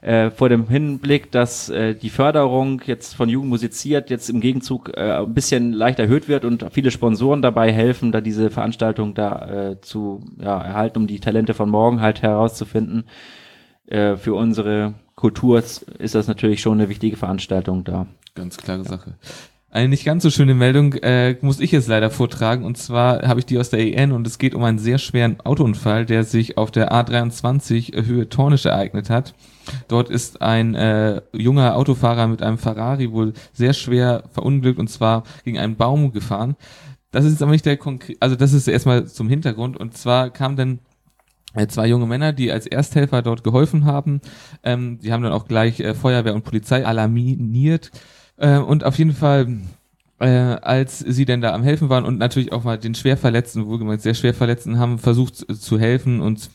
äh, 0.01 0.29
vor 0.31 0.49
dem 0.49 0.67
Hinblick, 0.67 1.31
dass 1.31 1.69
äh, 1.69 1.93
die 1.93 2.09
Förderung 2.09 2.81
jetzt 2.85 3.15
von 3.15 3.29
Jugend 3.29 3.49
musiziert 3.49 4.09
jetzt 4.09 4.29
im 4.29 4.39
Gegenzug 4.39 4.91
äh, 4.95 5.11
ein 5.11 5.33
bisschen 5.33 5.73
leicht 5.73 5.99
erhöht 5.99 6.27
wird 6.27 6.45
und 6.45 6.65
viele 6.71 6.91
Sponsoren 6.91 7.41
dabei 7.41 7.71
helfen, 7.71 8.11
da 8.11 8.21
diese 8.21 8.49
Veranstaltung 8.49 9.13
da 9.13 9.71
äh, 9.71 9.81
zu 9.81 10.23
ja, 10.39 10.61
erhalten, 10.61 10.99
um 10.99 11.07
die 11.07 11.19
Talente 11.19 11.53
von 11.53 11.69
morgen 11.69 12.01
halt 12.01 12.21
herauszufinden. 12.21 13.05
Äh, 13.87 14.15
für 14.15 14.35
unsere 14.35 14.93
Kultur 15.15 15.59
ist 15.59 16.15
das 16.15 16.27
natürlich 16.27 16.61
schon 16.61 16.79
eine 16.79 16.89
wichtige 16.89 17.17
Veranstaltung 17.17 17.83
da. 17.83 18.07
Ganz 18.35 18.57
klare 18.57 18.85
Sache. 18.85 19.15
Eine 19.71 19.89
nicht 19.89 20.03
ganz 20.03 20.23
so 20.23 20.31
schöne 20.31 20.55
Meldung 20.55 20.93
äh, 20.93 21.35
muss 21.41 21.59
ich 21.59 21.71
jetzt 21.71 21.87
leider 21.87 22.09
vortragen. 22.09 22.65
Und 22.65 22.77
zwar 22.79 23.27
habe 23.27 23.39
ich 23.39 23.45
die 23.45 23.59
aus 23.59 23.69
der 23.69 23.79
EN 23.79 24.11
und 24.11 24.25
es 24.25 24.39
geht 24.39 24.55
um 24.55 24.63
einen 24.63 24.79
sehr 24.79 24.97
schweren 24.97 25.39
Autounfall, 25.41 26.07
der 26.07 26.23
sich 26.23 26.57
auf 26.57 26.71
der 26.71 26.91
A23 26.91 28.03
Höhe 28.03 28.29
Tornisch 28.29 28.65
ereignet 28.65 29.11
hat. 29.11 29.35
Dort 29.87 30.09
ist 30.09 30.41
ein 30.41 30.73
äh, 30.73 31.21
junger 31.33 31.75
Autofahrer 31.75 32.25
mit 32.25 32.41
einem 32.41 32.57
Ferrari 32.57 33.11
wohl 33.11 33.33
sehr 33.53 33.73
schwer 33.73 34.23
verunglückt 34.31 34.79
und 34.79 34.89
zwar 34.89 35.23
gegen 35.45 35.59
einen 35.59 35.75
Baum 35.75 36.13
gefahren. 36.13 36.55
Das 37.11 37.25
ist 37.25 37.41
aber 37.43 37.51
nicht 37.51 37.65
der 37.67 37.77
konkret, 37.77 38.17
also 38.19 38.35
das 38.35 38.53
ist 38.53 38.67
erstmal 38.67 39.05
zum 39.05 39.29
Hintergrund 39.29 39.77
und 39.77 39.95
zwar 39.95 40.31
kam 40.31 40.55
dann 40.55 40.79
äh, 41.53 41.67
zwei 41.67 41.87
junge 41.87 42.07
Männer, 42.07 42.33
die 42.33 42.51
als 42.51 42.65
Ersthelfer 42.65 43.21
dort 43.21 43.43
geholfen 43.43 43.85
haben. 43.85 44.21
Ähm, 44.63 44.97
die 44.99 45.13
haben 45.13 45.21
dann 45.21 45.33
auch 45.33 45.47
gleich 45.47 45.79
äh, 45.79 45.93
Feuerwehr 45.93 46.33
und 46.33 46.43
Polizei 46.43 46.83
alarmiert 46.83 47.91
äh, 48.39 48.57
und 48.57 48.83
auf 48.83 48.97
jeden 48.97 49.13
Fall, 49.13 49.59
äh, 50.19 50.27
als 50.27 50.99
sie 50.99 51.25
denn 51.25 51.41
da 51.41 51.53
am 51.53 51.63
Helfen 51.63 51.89
waren 51.89 52.05
und 52.05 52.17
natürlich 52.17 52.51
auch 52.51 52.63
mal 52.63 52.77
den 52.77 52.95
Schwerverletzten, 52.95 53.67
wohlgemeint 53.67 54.01
sehr 54.01 54.13
Schwerverletzten, 54.13 54.79
haben 54.79 54.99
versucht 54.99 55.35
zu 55.35 55.79
helfen 55.79 56.21
und 56.21 56.49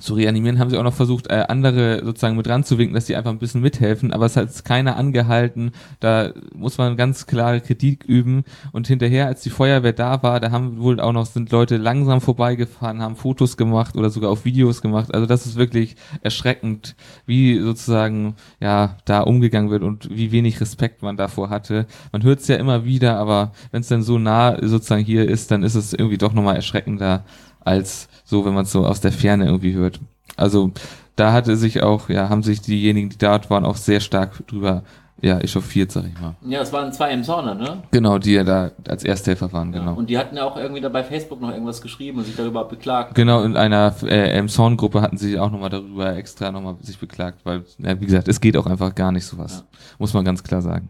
zu 0.00 0.14
reanimieren, 0.14 0.58
haben 0.58 0.70
sie 0.70 0.78
auch 0.78 0.82
noch 0.82 0.94
versucht, 0.94 1.28
äh, 1.28 1.44
andere 1.48 2.04
sozusagen 2.04 2.36
mit 2.36 2.48
ranzuwinken, 2.48 2.94
dass 2.94 3.06
die 3.06 3.16
einfach 3.16 3.30
ein 3.30 3.38
bisschen 3.38 3.60
mithelfen, 3.60 4.12
aber 4.12 4.26
es 4.26 4.36
hat 4.36 4.64
keiner 4.64 4.96
angehalten. 4.96 5.72
Da 6.00 6.32
muss 6.54 6.78
man 6.78 6.96
ganz 6.96 7.26
klare 7.26 7.60
Kritik 7.60 8.04
üben. 8.04 8.44
Und 8.72 8.86
hinterher, 8.86 9.26
als 9.26 9.42
die 9.42 9.50
Feuerwehr 9.50 9.92
da 9.92 10.22
war, 10.22 10.40
da 10.40 10.50
haben 10.50 10.80
wohl 10.80 11.00
auch 11.00 11.12
noch 11.12 11.26
sind 11.26 11.50
Leute 11.50 11.76
langsam 11.76 12.20
vorbeigefahren, 12.20 13.00
haben 13.00 13.16
Fotos 13.16 13.56
gemacht 13.56 13.96
oder 13.96 14.10
sogar 14.10 14.30
auf 14.30 14.44
Videos 14.44 14.82
gemacht. 14.82 15.14
Also 15.14 15.26
das 15.26 15.46
ist 15.46 15.56
wirklich 15.56 15.96
erschreckend, 16.22 16.96
wie 17.26 17.58
sozusagen 17.60 18.34
ja 18.60 18.96
da 19.04 19.20
umgegangen 19.20 19.70
wird 19.70 19.82
und 19.82 20.08
wie 20.10 20.32
wenig 20.32 20.60
Respekt 20.60 21.02
man 21.02 21.16
davor 21.16 21.50
hatte. 21.50 21.86
Man 22.12 22.22
hört 22.22 22.40
es 22.40 22.48
ja 22.48 22.56
immer 22.56 22.84
wieder, 22.84 23.18
aber 23.18 23.52
wenn 23.70 23.80
es 23.80 23.88
dann 23.88 24.02
so 24.02 24.18
nah 24.18 24.56
sozusagen 24.60 25.04
hier 25.04 25.28
ist, 25.28 25.50
dann 25.50 25.62
ist 25.62 25.74
es 25.74 25.92
irgendwie 25.92 26.18
doch 26.18 26.32
nochmal 26.32 26.56
erschreckender 26.56 27.24
als 27.68 28.08
so, 28.24 28.44
wenn 28.44 28.54
man 28.54 28.64
es 28.64 28.72
so 28.72 28.84
aus 28.86 29.00
der 29.00 29.12
Ferne 29.12 29.46
irgendwie 29.46 29.74
hört. 29.74 30.00
Also 30.36 30.72
da 31.16 31.32
hatte 31.32 31.56
sich 31.56 31.82
auch, 31.82 32.08
ja, 32.08 32.28
haben 32.28 32.42
sich 32.42 32.60
diejenigen, 32.60 33.10
die 33.10 33.18
dort 33.18 33.50
waren, 33.50 33.64
auch 33.64 33.76
sehr 33.76 34.00
stark 34.00 34.46
drüber 34.46 34.82
ja, 35.20 35.40
echauffiert, 35.40 35.90
sag 35.90 36.04
ich 36.04 36.20
mal. 36.20 36.36
Ja, 36.42 36.60
es 36.60 36.72
waren 36.72 36.92
zwei 36.92 37.10
Emsauner, 37.10 37.54
ne? 37.54 37.82
Genau, 37.90 38.18
die 38.18 38.34
ja 38.34 38.44
da 38.44 38.70
als 38.86 39.02
Ersthelfer 39.02 39.52
waren, 39.52 39.72
genau. 39.72 39.92
Ja, 39.92 39.96
und 39.96 40.08
die 40.08 40.16
hatten 40.16 40.36
ja 40.36 40.44
auch 40.44 40.56
irgendwie 40.56 40.80
da 40.80 40.88
bei 40.88 41.02
Facebook 41.02 41.40
noch 41.40 41.50
irgendwas 41.50 41.82
geschrieben 41.82 42.18
und 42.18 42.24
sich 42.24 42.36
darüber 42.36 42.64
beklagt. 42.64 43.16
Genau, 43.16 43.42
in 43.42 43.56
einer 43.56 43.92
äh, 44.04 44.30
Emshorn-Gruppe 44.30 45.00
hatten 45.00 45.16
sie 45.16 45.36
auch 45.38 45.50
nochmal 45.50 45.70
darüber 45.70 46.16
extra 46.16 46.52
nochmal 46.52 46.76
sich 46.82 46.98
beklagt, 46.98 47.40
weil, 47.44 47.64
ja, 47.78 48.00
wie 48.00 48.06
gesagt, 48.06 48.28
es 48.28 48.40
geht 48.40 48.56
auch 48.56 48.66
einfach 48.66 48.94
gar 48.94 49.10
nicht 49.10 49.24
sowas. 49.24 49.64
Ja. 49.72 49.78
Muss 49.98 50.14
man 50.14 50.24
ganz 50.24 50.44
klar 50.44 50.62
sagen. 50.62 50.88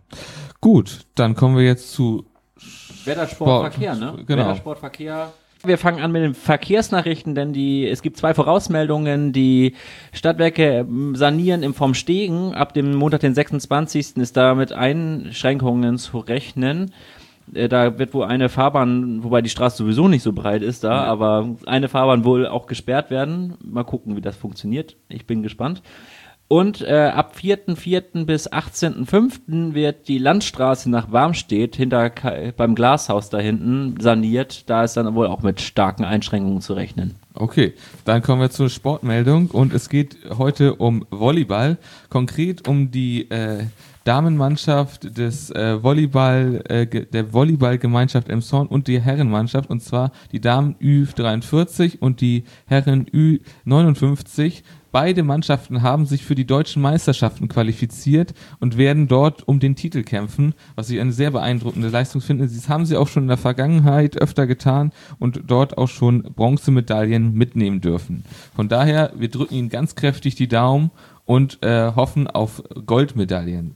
Gut, 0.61 1.07
dann 1.15 1.35
kommen 1.35 1.57
wir 1.57 1.65
jetzt 1.65 1.93
zu 1.93 2.27
Wettersport, 3.07 3.73
Verkehr, 3.73 3.95
ne? 3.95 4.13
Genau. 4.27 4.43
Wettersport, 4.43 4.79
Verkehr. 4.79 5.33
Wir 5.65 5.77
fangen 5.77 6.01
an 6.01 6.13
mit 6.13 6.23
den 6.23 6.35
Verkehrsnachrichten, 6.35 7.35
denn 7.35 7.53
die, 7.53 7.87
es 7.87 8.03
gibt 8.03 8.17
zwei 8.17 8.33
Vorausmeldungen. 8.33 9.33
Die 9.33 9.75
Stadtwerke 10.13 10.79
ähm, 10.81 11.17
sanieren 11.17 11.65
im 11.65 11.75
Vom 11.75 11.95
Stegen. 11.95 12.55
Ab 12.55 12.75
dem 12.75 12.95
Montag, 12.95 13.21
den 13.21 13.35
26. 13.35 14.17
ist 14.19 14.37
da 14.37 14.55
mit 14.55 14.73
Einschränkungen 14.73 15.99
zu 15.99 16.19
rechnen. 16.19 16.93
Äh, 17.55 17.69
da 17.69 17.99
wird 17.99 18.15
wohl 18.15 18.25
eine 18.25 18.49
Fahrbahn, 18.49 19.25
wobei 19.25 19.43
die 19.43 19.51
Straße 19.51 19.79
sowieso 19.79 20.07
nicht 20.07 20.23
so 20.23 20.33
breit 20.33 20.63
ist 20.63 20.85
da, 20.85 21.03
aber 21.03 21.57
eine 21.67 21.89
Fahrbahn 21.89 22.25
wohl 22.25 22.47
auch 22.47 22.67
gesperrt 22.67 23.11
werden. 23.11 23.55
Mal 23.61 23.85
gucken, 23.85 24.17
wie 24.17 24.21
das 24.21 24.37
funktioniert. 24.37 24.97
Ich 25.09 25.27
bin 25.27 25.43
gespannt. 25.43 25.83
Und 26.49 26.81
äh, 26.81 27.13
ab 27.15 27.35
4.4. 27.39 28.25
bis 28.25 28.51
18.5. 28.51 29.75
wird 29.75 30.09
die 30.09 30.17
Landstraße 30.17 30.89
nach 30.89 31.13
Warmstedt 31.13 31.77
hinter 31.77 32.11
beim 32.57 32.75
Glashaus 32.75 33.29
da 33.29 33.39
hinten 33.39 34.01
saniert. 34.01 34.69
Da 34.71 34.85
ist 34.85 34.97
dann 34.97 35.15
wohl 35.15 35.27
auch 35.27 35.43
mit 35.43 35.61
starken 35.61 36.05
Einschränkungen 36.05 36.63
zu 36.63 36.73
rechnen. 36.73 37.17
Okay, 37.35 37.75
dann 38.07 38.23
kommen 38.23 38.41
wir 38.41 38.51
zur 38.51 38.71
Sportmeldung 38.71 39.51
und 39.51 39.75
es 39.75 39.91
geht 39.91 40.17
heute 40.39 40.75
um 40.75 41.05
Volleyball, 41.11 41.77
konkret 42.09 42.67
um 42.67 42.91
die 42.91 43.31
äh, 43.31 43.65
Damenmannschaft 44.05 45.19
des 45.19 45.51
äh, 45.51 45.83
Volleyball, 45.83 46.65
äh, 46.67 46.87
der 46.87 47.35
Volleyballgemeinschaft 47.35 48.31
Emson 48.31 48.67
und 48.67 48.89
die 48.89 49.01
Herrenmannschaft 49.01 49.69
und 49.69 49.83
zwar 49.83 50.13
die 50.33 50.41
Damen 50.41 50.77
Ü43 50.81 51.99
und 52.01 52.23
die 52.23 52.45
Herren 52.67 53.05
Ü59 53.07 54.63
Beide 54.91 55.23
Mannschaften 55.23 55.83
haben 55.83 56.07
sich 56.07 56.25
für 56.25 56.35
die 56.35 56.47
deutschen 56.47 56.81
Meisterschaften 56.81 57.49
qualifiziert 57.49 58.33
und 58.59 58.79
werden 58.79 59.07
dort 59.07 59.47
um 59.47 59.61
den 59.61 59.77
Titel 59.77 60.03
kämpfen, 60.03 60.55
was 60.77 60.89
ich 60.89 60.99
eine 61.01 61.13
sehr 61.13 61.31
beeindruckende 61.31 61.89
Leistung 61.89 62.23
finde. 62.23 62.47
Das 62.47 62.69
haben 62.69 62.87
sie 62.87 62.97
auch 62.97 63.09
schon 63.09 63.25
in 63.25 63.29
der 63.29 63.37
Vergangenheit 63.37 64.17
öfter 64.17 64.47
getan 64.47 64.93
und 65.19 65.43
dort 65.47 65.77
auch 65.77 65.89
schon 65.89 66.23
Bronzemedaillen 66.23 67.35
mitnehmen 67.35 67.81
dürfen. 67.81 68.25
Von 68.57 68.69
daher, 68.69 69.13
wir 69.17 69.29
drücken 69.29 69.55
ihnen 69.55 69.69
ganz 69.69 69.95
kräftig 69.95 70.37
die 70.37 70.49
Daumen 70.49 70.91
und 71.27 71.63
äh, 71.63 71.93
hoffen 71.95 72.27
auf 72.27 72.63
Goldmedaillen. 72.87 73.75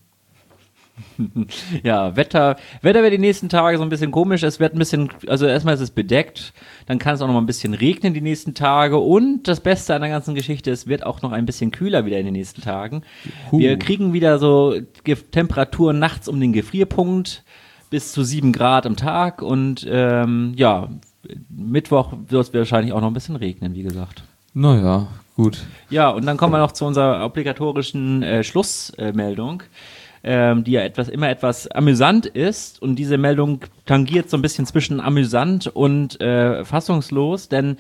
ja, 1.83 2.17
Wetter, 2.17 2.57
Wetter 2.83 3.03
wird 3.03 3.13
die 3.13 3.19
nächsten 3.19 3.49
Tage 3.49 3.79
so 3.79 3.83
ein 3.83 3.89
bisschen 3.89 4.11
komisch. 4.11 4.43
Es 4.43 4.61
wird 4.61 4.75
ein 4.75 4.79
bisschen, 4.79 5.11
also 5.27 5.47
erstmal 5.47 5.75
ist 5.75 5.81
es 5.81 5.91
bedeckt, 5.91 6.53
dann 6.87 6.99
kann 6.99 7.15
es 7.15 7.23
auch 7.23 7.27
noch 7.27 7.35
mal 7.35 7.41
ein 7.41 7.47
bisschen 7.47 7.75
regnen 7.75 8.15
die 8.15 8.21
nächsten 8.21 8.55
Tage 8.55 8.99
und 8.99 9.49
das 9.49 9.61
Beste 9.61 9.95
an 9.95 10.03
der 10.03 10.11
ganzen 10.11 10.35
Geschichte, 10.35 10.71
es 10.71 10.87
wird 10.87 11.05
auch 11.05 11.23
noch 11.23 11.33
ein 11.33 11.47
bisschen 11.47 11.71
kühler 11.71 12.05
wieder 12.05 12.19
in 12.19 12.27
den 12.27 12.35
nächsten 12.35 12.63
Tagen. 12.63 13.03
Huh. 13.51 13.59
Wir 13.59 13.79
kriegen 13.79 14.13
wieder 14.13 14.39
so 14.39 14.75
Temperaturen 15.31 15.99
nachts 15.99 16.29
um 16.29 16.41
den 16.41 16.53
Gefrierpunkt 16.53 17.45
bis 17.91 18.13
zu 18.13 18.25
sieben 18.25 18.53
Grad 18.53 18.87
am 18.87 18.97
Tag 18.97 19.43
und 19.43 19.87
ähm, 19.89 20.55
ja, 20.57 20.89
Mittwoch 21.51 22.13
wird 22.29 22.49
es 22.49 22.55
wahrscheinlich 22.55 22.93
auch 22.93 23.01
noch 23.01 23.09
ein 23.09 23.15
bisschen 23.15 23.37
regnen, 23.37 23.75
wie 23.75 23.83
gesagt. 23.83 24.25
Naja, 24.55 25.09
gut. 25.37 25.65
Ja, 25.91 26.11
und 26.11 26.27
dann 26.27 26.37
kommen 26.37 26.53
wir 26.53 26.59
noch 26.59 26.73
zu 26.73 26.85
unserer 26.85 27.25
obligatorischen 27.25 28.23
äh, 28.23 28.45
Schlussmeldung, 28.45 29.63
ähm, 30.25 30.65
die 30.65 30.73
ja 30.73 30.83
etwas 30.83 31.09
immer 31.09 31.29
etwas 31.29 31.69
amüsant 31.71 32.27
ist. 32.27 32.81
Und 32.81 32.97
diese 32.97 33.19
Meldung 33.19 33.61
tangiert 33.87 34.31
so 34.31 34.37
ein 34.37 34.43
bisschen 34.43 34.67
zwischen 34.67 35.01
amüsant 35.01 35.67
und 35.67 36.21
äh, 36.21 36.65
fassungslos, 36.65 37.49
denn 37.49 37.77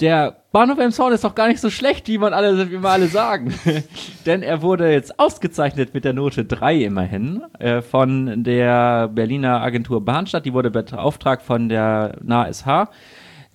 der 0.00 0.42
Bahnhof 0.52 0.78
Emshorn 0.78 1.14
ist 1.14 1.24
doch 1.24 1.34
gar 1.34 1.48
nicht 1.48 1.60
so 1.60 1.70
schlecht, 1.70 2.06
wie 2.08 2.18
man 2.18 2.34
alle, 2.34 2.70
wie 2.70 2.82
wir 2.82 2.90
alle 2.90 3.06
sagen. 3.06 3.54
Denn 4.26 4.42
er 4.42 4.60
wurde 4.60 4.92
jetzt 4.92 5.18
ausgezeichnet 5.18 5.94
mit 5.94 6.04
der 6.04 6.12
Note 6.12 6.44
3 6.44 6.82
immerhin 6.84 7.42
äh, 7.58 7.80
von 7.80 8.44
der 8.44 9.08
Berliner 9.08 9.62
Agentur 9.62 10.04
Bahnstadt. 10.04 10.44
Die 10.44 10.52
wurde 10.52 10.70
beauftragt 10.70 11.40
von 11.40 11.70
der 11.70 12.18
NASH. 12.22 12.66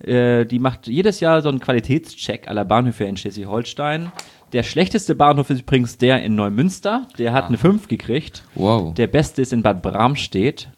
Äh, 0.00 0.44
die 0.44 0.58
macht 0.58 0.88
jedes 0.88 1.20
Jahr 1.20 1.42
so 1.42 1.48
einen 1.48 1.60
Qualitätscheck 1.60 2.48
aller 2.48 2.64
Bahnhöfe 2.64 3.04
in 3.04 3.16
Schleswig-Holstein. 3.16 4.10
Der 4.52 4.62
schlechteste 4.62 5.14
Bahnhof 5.14 5.48
ist 5.48 5.62
übrigens 5.62 5.96
der 5.96 6.22
in 6.22 6.34
Neumünster. 6.34 7.08
Der 7.18 7.32
hat 7.32 7.46
eine 7.46 7.56
5 7.56 7.88
gekriegt. 7.88 8.44
Wow. 8.54 8.92
Der 8.92 9.06
beste 9.06 9.40
ist 9.40 9.52
in 9.52 9.62
Bad 9.62 9.80
Bramstedt. 9.80 10.68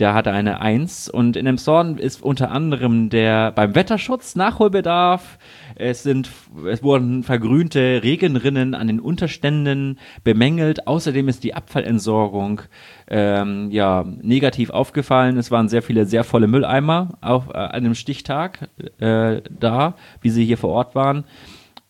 Der 0.00 0.12
hatte 0.12 0.32
eine 0.32 0.60
1. 0.60 1.08
Und 1.08 1.36
in 1.36 1.46
Emshorn 1.46 1.98
ist 1.98 2.22
unter 2.22 2.50
anderem 2.50 3.08
der 3.08 3.52
beim 3.52 3.76
Wetterschutz 3.76 4.34
Nachholbedarf. 4.34 5.38
Es 5.76 6.02
sind, 6.02 6.30
es 6.68 6.82
wurden 6.82 7.22
vergrünte 7.22 8.00
Regenrinnen 8.02 8.74
an 8.74 8.88
den 8.88 8.98
Unterständen 8.98 9.98
bemängelt. 10.24 10.88
Außerdem 10.88 11.28
ist 11.28 11.44
die 11.44 11.54
Abfallentsorgung 11.54 12.62
ähm, 13.08 13.70
ja 13.70 14.04
negativ 14.20 14.70
aufgefallen. 14.70 15.38
Es 15.38 15.52
waren 15.52 15.68
sehr 15.68 15.82
viele 15.82 16.06
sehr 16.06 16.24
volle 16.24 16.48
Mülleimer 16.48 17.18
auf 17.20 17.50
äh, 17.50 17.52
einem 17.52 17.94
Stichtag 17.94 18.68
äh, 18.98 19.42
da, 19.48 19.94
wie 20.20 20.30
sie 20.30 20.44
hier 20.44 20.58
vor 20.58 20.70
Ort 20.70 20.96
waren 20.96 21.24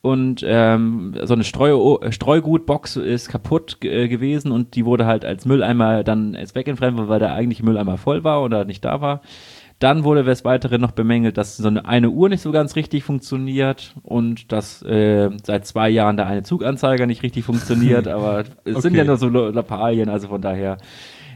und 0.06 0.44
ähm, 0.46 1.14
so 1.24 1.34
eine 1.34 1.42
Streu 1.42 1.98
Streugutbox 2.08 2.94
ist 2.94 3.28
kaputt 3.28 3.78
äh, 3.82 4.06
gewesen 4.06 4.52
und 4.52 4.76
die 4.76 4.84
wurde 4.84 5.04
halt 5.04 5.24
als 5.24 5.46
Mülleimer 5.46 6.04
dann 6.04 6.34
jetzt 6.34 6.54
wegentfernt, 6.54 6.96
weil 7.08 7.18
der 7.18 7.34
eigentliche 7.34 7.64
Mülleimer 7.64 7.98
voll 7.98 8.22
war 8.22 8.44
oder 8.44 8.64
nicht 8.64 8.84
da 8.84 9.00
war. 9.00 9.20
Dann 9.80 10.04
wurde 10.04 10.22
des 10.22 10.44
Weiteren 10.44 10.80
noch 10.80 10.92
bemängelt, 10.92 11.36
dass 11.36 11.56
so 11.56 11.66
eine, 11.66 11.84
eine 11.86 12.10
Uhr 12.10 12.28
nicht 12.28 12.40
so 12.40 12.52
ganz 12.52 12.76
richtig 12.76 13.02
funktioniert 13.02 13.94
und 14.04 14.52
dass 14.52 14.80
äh, 14.82 15.28
seit 15.42 15.66
zwei 15.66 15.90
Jahren 15.90 16.16
der 16.16 16.28
eine 16.28 16.44
Zuganzeiger 16.44 17.06
nicht 17.06 17.24
richtig 17.24 17.44
funktioniert, 17.44 18.06
aber 18.18 18.44
es 18.64 18.82
sind 18.82 18.92
Okay. 18.92 18.98
ja 18.98 19.04
nur 19.04 19.16
so 19.16 19.28
Lappalien, 19.28 20.08
also 20.08 20.28
von 20.28 20.40
daher 20.40 20.78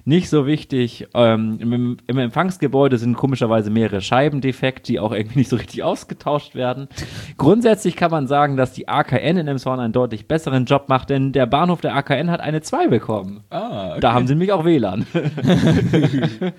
nicht 0.05 0.29
so 0.31 0.47
wichtig. 0.47 1.09
Ähm, 1.15 1.59
im, 1.61 1.97
Im 2.07 2.19
Empfangsgebäude 2.19 2.99
sind 2.99 3.15
komischerweise 3.17 3.71
mehrere 3.71 4.01
Scheiben 4.01 4.41
defekt, 4.41 4.89
die 4.89 4.99
auch 5.01 5.13
irgendwie 5.13 5.39
nicht 5.41 5.49
so 5.51 5.57
richtig 5.57 5.83
ausgetauscht 5.83 6.55
werden. 6.55 6.89
Grundsätzlich 7.37 7.97
kann 7.97 8.11
man 8.11 8.27
sagen, 8.27 8.57
dass 8.57 8.73
die 8.73 8.89
AKN 8.89 9.37
in 9.37 9.49
Emshorn 9.49 9.81
einen 9.81 9.93
deutlich 9.93 10.27
besseren 10.29 10.65
Job 10.65 10.89
macht, 10.89 11.11
denn 11.11 11.33
der 11.33 11.47
Bahnhof 11.47 11.81
der 11.81 11.95
AKN 11.97 12.31
hat 12.31 12.41
eine 12.41 12.61
2 12.63 12.89
bekommen. 12.89 13.45
Ah, 13.51 13.91
okay. 13.93 14.01
Da 14.01 14.13
haben 14.13 14.27
sie 14.27 14.35
nämlich 14.35 14.53
auch 14.53 14.65
WLAN. 14.65 15.07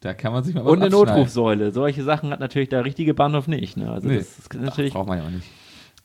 Da 0.00 0.12
kann 0.12 0.34
man 0.34 0.44
sich 0.44 0.54
mal 0.54 0.64
was 0.66 0.70
Und 0.72 0.82
eine. 0.82 0.90
Notrufsäule. 0.90 1.72
Solche 1.72 2.02
Sachen 2.02 2.28
hat 2.30 2.38
natürlich 2.38 2.68
der 2.68 2.84
richtige 2.84 3.14
Bahnhof 3.14 3.48
nicht. 3.48 3.78
Ne? 3.78 3.90
Also 3.90 4.06
Nee. 4.08 4.18
das 4.18 4.38
ist 4.38 4.52
natürlich, 4.54 4.92
Braucht 4.92 5.08
man 5.08 5.16
ja 5.18 5.24
auch 5.24 5.30
nicht. 5.30 5.46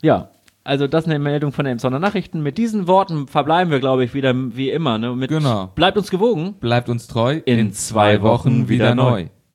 ja. 0.02 0.30
Also 0.70 0.86
das 0.86 1.06
ist 1.06 1.10
eine 1.10 1.18
Meldung 1.18 1.52
von 1.52 1.66
den 1.66 1.72
Emsonner 1.72 1.98
Nachrichten. 1.98 2.44
Mit 2.44 2.60
diesen 2.60 2.88
Worten 2.88 3.28
verbleiben 3.28 3.72
wir, 3.72 3.80
glaube 3.80 4.04
ich, 4.04 4.14
wieder 4.14 4.36
wie 4.36 4.70
immer. 4.70 5.00
Ne? 5.00 5.16
Mit, 5.16 5.30
Genau. 5.32 5.72
Bleibt 5.74 5.98
uns 5.98 6.12
gewogen. 6.12 6.54
Bleibt 6.60 6.90
uns 6.90 7.08
treu. 7.08 7.42
In 7.46 7.74
zwei 7.74 8.22
Wochen 8.22 8.70
wieder 8.70 8.94
neu. 8.94 9.30